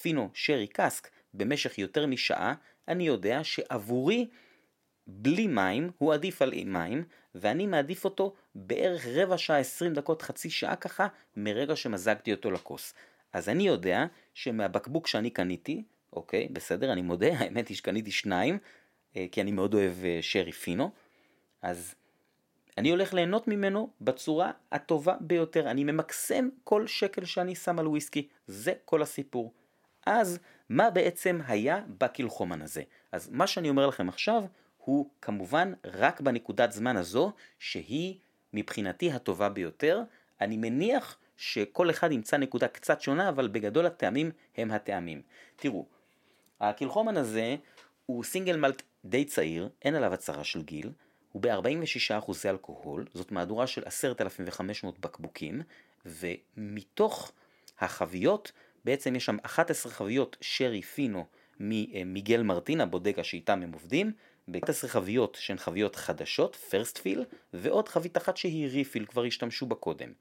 פינו 0.00 0.30
שרי 0.34 0.66
קאסק 0.66 1.10
במשך 1.34 1.78
יותר 1.78 2.06
משעה, 2.06 2.54
אני 2.88 3.06
יודע 3.06 3.44
שעבורי 3.44 4.28
בלי 5.06 5.46
מים 5.46 5.90
הוא 5.98 6.14
עדיף 6.14 6.42
על 6.42 6.52
מים, 6.64 7.04
ואני 7.34 7.66
מעדיף 7.66 8.04
אותו 8.04 8.34
בערך 8.54 9.06
רבע 9.06 9.38
שעה, 9.38 9.58
עשרים 9.58 9.94
דקות, 9.94 10.22
חצי 10.22 10.50
שעה 10.50 10.76
ככה, 10.76 11.06
מרגע 11.36 11.76
שמזגתי 11.76 12.32
אותו 12.32 12.50
לכוס. 12.50 12.94
אז 13.32 13.48
אני 13.48 13.66
יודע 13.66 14.06
שמהבקבוק 14.34 15.06
שאני 15.06 15.30
קניתי, 15.30 15.82
אוקיי, 16.12 16.48
בסדר, 16.52 16.92
אני 16.92 17.02
מודה, 17.02 17.28
האמת 17.38 17.68
היא 17.68 17.76
שקניתי 17.76 18.10
שניים, 18.10 18.58
אה, 19.16 19.26
כי 19.32 19.40
אני 19.40 19.52
מאוד 19.52 19.74
אוהב 19.74 20.04
אה, 20.04 20.18
שרי 20.20 20.52
פינו, 20.52 20.90
אז 21.62 21.94
אני 22.80 22.90
הולך 22.90 23.14
ליהנות 23.14 23.48
ממנו 23.48 23.90
בצורה 24.00 24.50
הטובה 24.72 25.14
ביותר. 25.20 25.70
אני 25.70 25.84
ממקסם 25.84 26.48
כל 26.64 26.86
שקל 26.86 27.24
שאני 27.24 27.54
שם 27.54 27.78
על 27.78 27.88
וויסקי, 27.88 28.28
זה 28.46 28.72
כל 28.84 29.02
הסיפור. 29.02 29.52
אז 30.06 30.38
מה 30.68 30.90
בעצם 30.90 31.40
היה 31.46 31.80
בקילחומן 31.98 32.62
הזה? 32.62 32.82
אז 33.12 33.28
מה 33.32 33.46
שאני 33.46 33.68
אומר 33.70 33.86
לכם 33.86 34.08
עכשיו 34.08 34.44
הוא 34.78 35.10
כמובן 35.22 35.72
רק 35.84 36.20
בנקודת 36.20 36.72
זמן 36.72 36.96
הזו 36.96 37.32
שהיא 37.58 38.16
מבחינתי 38.52 39.12
הטובה 39.12 39.48
ביותר. 39.48 40.02
אני 40.40 40.56
מניח 40.56 41.18
שכל 41.36 41.90
אחד 41.90 42.12
ימצא 42.12 42.36
נקודה 42.36 42.68
קצת 42.68 43.00
שונה, 43.00 43.28
אבל 43.28 43.48
בגדול 43.48 43.86
הטעמים 43.86 44.30
הם 44.56 44.70
הטעמים. 44.70 45.22
תראו, 45.56 45.86
הקילחומן 46.60 47.16
הזה 47.16 47.56
הוא 48.06 48.24
סינגל 48.24 48.56
מלט 48.56 48.82
די 49.04 49.24
צעיר, 49.24 49.68
אין 49.82 49.94
עליו 49.94 50.14
הצהרה 50.14 50.44
של 50.44 50.62
גיל, 50.62 50.90
הוא 51.32 51.42
ב-46% 51.42 52.32
אלכוהול, 52.44 53.06
זאת 53.14 53.32
מהדורה 53.32 53.66
של 53.66 53.82
10,500 53.84 54.98
בקבוקים, 54.98 55.62
ומתוך 56.06 57.32
החביות, 57.80 58.52
בעצם 58.84 59.16
יש 59.16 59.24
שם 59.24 59.36
11 59.42 59.92
חביות 59.92 60.36
שרי 60.40 60.82
פינו 60.82 61.26
ממיגל 61.60 62.42
מרטינה, 62.42 62.86
בודגה 62.86 63.24
שאיתם 63.24 63.62
הם 63.62 63.72
עובדים, 63.72 64.12
ב-11 64.48 64.88
חביות 64.88 65.36
שהן 65.40 65.58
חביות 65.58 65.96
חדשות, 65.96 66.56
פרסט 66.56 66.98
פיל, 66.98 67.24
ועוד 67.52 67.88
חבית 67.88 68.16
אחת 68.16 68.36
שהיא 68.36 68.68
ריפיל, 68.68 69.06
כבר 69.06 69.24
השתמשו 69.24 69.66
בה 69.66 69.74
קודם. 69.74 70.12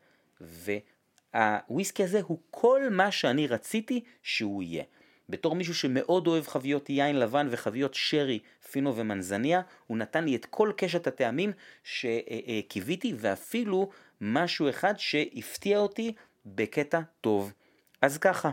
והוויסקי 0.41 2.03
הזה 2.03 2.21
הוא 2.21 2.39
כל 2.51 2.81
מה 2.91 3.11
שאני 3.11 3.47
רציתי 3.47 4.03
שהוא 4.23 4.63
יהיה. 4.63 4.83
בתור 5.29 5.55
מישהו 5.55 5.75
שמאוד 5.75 6.27
אוהב 6.27 6.47
חביות 6.47 6.89
יין 6.89 7.19
לבן 7.19 7.47
וחביות 7.51 7.93
שרי, 7.93 8.39
פינו 8.71 8.95
ומנזניה, 8.95 9.61
הוא 9.87 9.97
נתן 9.97 10.23
לי 10.23 10.35
את 10.35 10.45
כל 10.45 10.71
קשת 10.77 11.07
הטעמים 11.07 11.51
שקיוויתי 11.83 13.13
ואפילו 13.17 13.89
משהו 14.21 14.69
אחד 14.69 14.93
שהפתיע 14.97 15.79
אותי 15.79 16.13
בקטע 16.45 16.99
טוב. 17.21 17.53
אז 18.01 18.17
ככה. 18.17 18.51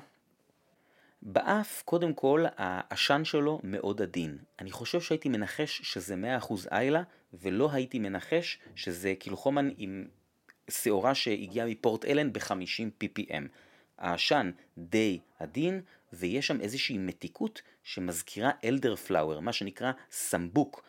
באף, 1.23 1.83
קודם 1.83 2.15
כל, 2.15 2.45
העשן 2.57 3.25
שלו 3.25 3.61
מאוד 3.65 4.03
עדין. 4.03 4.39
אני 4.61 4.71
חושב 4.71 5.01
שהייתי 5.01 5.29
מנחש 5.29 5.81
שזה 5.83 6.15
100% 6.41 6.55
איילה, 6.73 7.03
ולא 7.35 7.71
הייתי 7.73 7.99
מנחש 7.99 8.59
שזה 8.75 9.15
Kilchoman 9.18 9.68
עם 9.77 10.09
שעורה 10.71 11.15
שהגיעה 11.15 11.67
מ-Port 11.66 12.05
Ellen 12.05 12.33
ב-50 12.33 13.05
ppm. 13.05 13.45
העשן 13.99 14.51
די 14.79 15.19
עדין, 15.39 15.81
ויש 16.12 16.47
שם 16.47 16.61
איזושהי 16.61 16.99
מתיקות 16.99 17.62
שמזכירה 17.83 18.51
elderflower, 18.64 19.40
מה 19.40 19.53
שנקרא 19.53 19.92
סמבוק. 20.11 20.85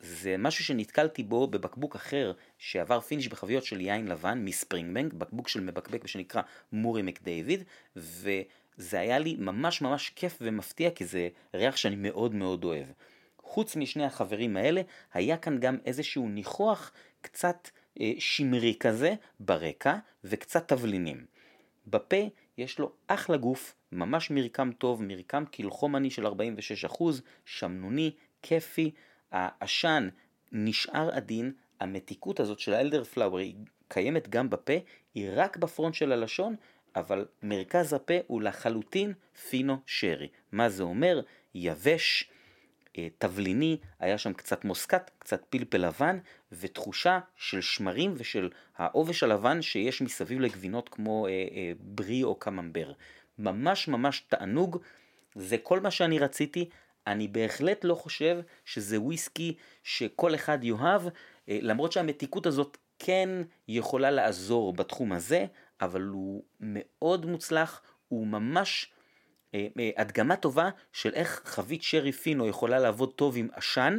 זה 0.00 0.36
משהו 0.38 0.64
שנתקלתי 0.64 1.22
בו 1.22 1.46
בבקבוק 1.46 1.96
אחר 1.96 2.32
שעבר 2.58 3.00
finish 3.00 3.28
בחביות 3.28 3.64
של 3.64 3.80
יין 3.80 4.08
לבן 4.08 4.44
מ-Springbank, 4.44 5.12
בקבוק 5.12 5.48
של 5.48 5.60
מבקבק 5.60 6.06
שנקרא 6.06 6.42
Murray 6.72 7.02
McDavid, 7.02 7.64
וזה 7.96 9.00
היה 9.00 9.18
לי 9.18 9.36
ממש 9.38 9.82
ממש 9.82 10.10
כיף 10.16 10.38
ומפתיע 10.40 10.90
כי 10.90 11.04
זה 11.04 11.28
ריח 11.54 11.76
שאני 11.76 11.96
מאוד 11.96 12.34
מאוד 12.34 12.64
אוהב. 12.64 12.86
חוץ 13.42 13.76
משני 13.76 14.04
החברים 14.04 14.56
האלה, 14.56 14.82
היה 15.12 15.36
כאן 15.36 15.60
גם 15.60 15.78
איזשהו 15.84 16.28
ניחוח 16.28 16.92
קצת 17.20 17.68
אה, 18.00 18.12
שמרי 18.18 18.74
כזה 18.80 19.14
ברקע 19.40 19.96
וקצת 20.24 20.68
תבלינים. 20.68 21.26
בפה 21.86 22.16
יש 22.58 22.78
לו 22.78 22.92
אחלה 23.06 23.36
גוף, 23.36 23.74
ממש 23.92 24.30
מרקם 24.30 24.70
טוב, 24.78 25.02
מרקם 25.02 25.44
קילחומני 25.44 26.10
של 26.10 26.26
46%, 26.26 27.04
שמנוני, 27.44 28.10
כיפי, 28.42 28.90
העשן 29.32 30.08
נשאר 30.52 31.10
עדין, 31.10 31.52
המתיקות 31.80 32.40
הזאת 32.40 32.58
של 32.58 32.74
האלדר 32.74 33.04
פלאואר 33.04 33.38
היא 33.38 33.54
קיימת 33.88 34.28
גם 34.28 34.50
בפה, 34.50 34.72
היא 35.14 35.30
רק 35.34 35.56
בפרונט 35.56 35.94
של 35.94 36.12
הלשון, 36.12 36.56
אבל 36.96 37.26
מרכז 37.42 37.92
הפה 37.92 38.14
הוא 38.26 38.42
לחלוטין 38.42 39.12
פינו 39.50 39.76
שרי. 39.86 40.28
מה 40.52 40.68
זה 40.68 40.82
אומר? 40.82 41.20
יבש, 41.54 42.30
אה, 42.98 43.08
תבליני, 43.18 43.76
היה 43.98 44.18
שם 44.18 44.32
קצת 44.32 44.64
מוסקת, 44.64 45.10
קצת 45.18 45.44
פלפל 45.50 45.78
לבן, 45.78 46.18
ותחושה 46.52 47.20
של 47.36 47.60
שמרים 47.60 48.14
ושל 48.16 48.50
העובש 48.76 49.22
הלבן 49.22 49.62
שיש 49.62 50.02
מסביב 50.02 50.40
לגבינות 50.40 50.88
כמו 50.88 51.26
אה, 51.26 51.30
אה, 51.32 51.72
ברי 51.80 52.22
או 52.22 52.34
קממבר. 52.34 52.92
ממש 53.38 53.88
ממש 53.88 54.20
תענוג, 54.20 54.78
זה 55.34 55.58
כל 55.58 55.80
מה 55.80 55.90
שאני 55.90 56.18
רציתי. 56.18 56.68
אני 57.06 57.28
בהחלט 57.28 57.84
לא 57.84 57.94
חושב 57.94 58.40
שזה 58.64 59.00
וויסקי 59.00 59.54
שכל 59.82 60.34
אחד 60.34 60.64
יאהב, 60.64 61.02
אה, 61.48 61.58
למרות 61.62 61.92
שהמתיקות 61.92 62.46
הזאת 62.46 62.76
כן 62.98 63.28
יכולה 63.68 64.10
לעזור 64.10 64.72
בתחום 64.72 65.12
הזה, 65.12 65.46
אבל 65.80 66.02
הוא 66.02 66.42
מאוד 66.60 67.26
מוצלח, 67.26 67.82
הוא 68.08 68.26
ממש 68.26 68.92
אה, 69.54 69.66
אה, 69.78 69.90
הדגמה 69.96 70.36
טובה 70.36 70.70
של 70.92 71.14
איך 71.14 71.42
חבית 71.44 71.82
שרי 71.82 72.12
פינו 72.12 72.46
יכולה 72.46 72.78
לעבוד 72.78 73.12
טוב 73.12 73.36
עם 73.36 73.48
עשן, 73.52 73.98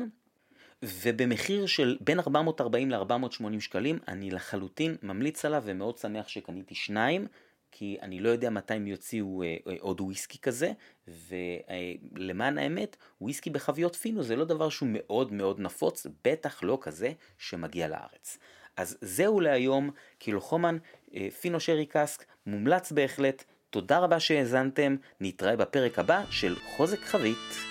ובמחיר 0.83 1.65
של 1.65 1.97
בין 2.01 2.19
440 2.19 2.91
ל-480 2.91 3.59
שקלים, 3.59 3.99
אני 4.07 4.31
לחלוטין 4.31 4.95
ממליץ 5.03 5.45
עליו 5.45 5.63
ומאוד 5.65 5.97
שמח 5.97 6.27
שקניתי 6.27 6.75
שניים. 6.75 7.27
כי 7.71 7.97
אני 8.01 8.19
לא 8.19 8.29
יודע 8.29 8.49
מתי 8.49 8.73
הם 8.73 8.87
יוציאו 8.87 9.43
אה, 9.43 9.57
אה, 9.67 9.75
עוד 9.79 10.01
וויסקי 10.01 10.37
כזה, 10.37 10.71
ולמען 11.07 12.57
האמת, 12.57 12.97
וויסקי 13.21 13.49
בחביות 13.49 13.95
פינו 13.95 14.23
זה 14.23 14.35
לא 14.35 14.45
דבר 14.45 14.69
שהוא 14.69 14.89
מאוד 14.91 15.33
מאוד 15.33 15.59
נפוץ, 15.59 16.07
בטח 16.25 16.63
לא 16.63 16.77
כזה 16.81 17.11
שמגיע 17.37 17.87
לארץ. 17.87 18.37
אז 18.77 18.97
זהו 19.01 19.39
להיום, 19.39 19.89
קילוחומן, 20.17 20.77
אה, 21.15 21.27
פינו 21.41 21.59
שרי 21.59 21.85
קאסק, 21.85 22.25
מומלץ 22.45 22.91
בהחלט. 22.91 23.43
תודה 23.69 23.99
רבה 23.99 24.19
שהאזנתם, 24.19 24.95
נתראה 25.19 25.55
בפרק 25.55 25.99
הבא 25.99 26.23
של 26.31 26.55
חוזק 26.55 26.99
חבית. 26.99 27.69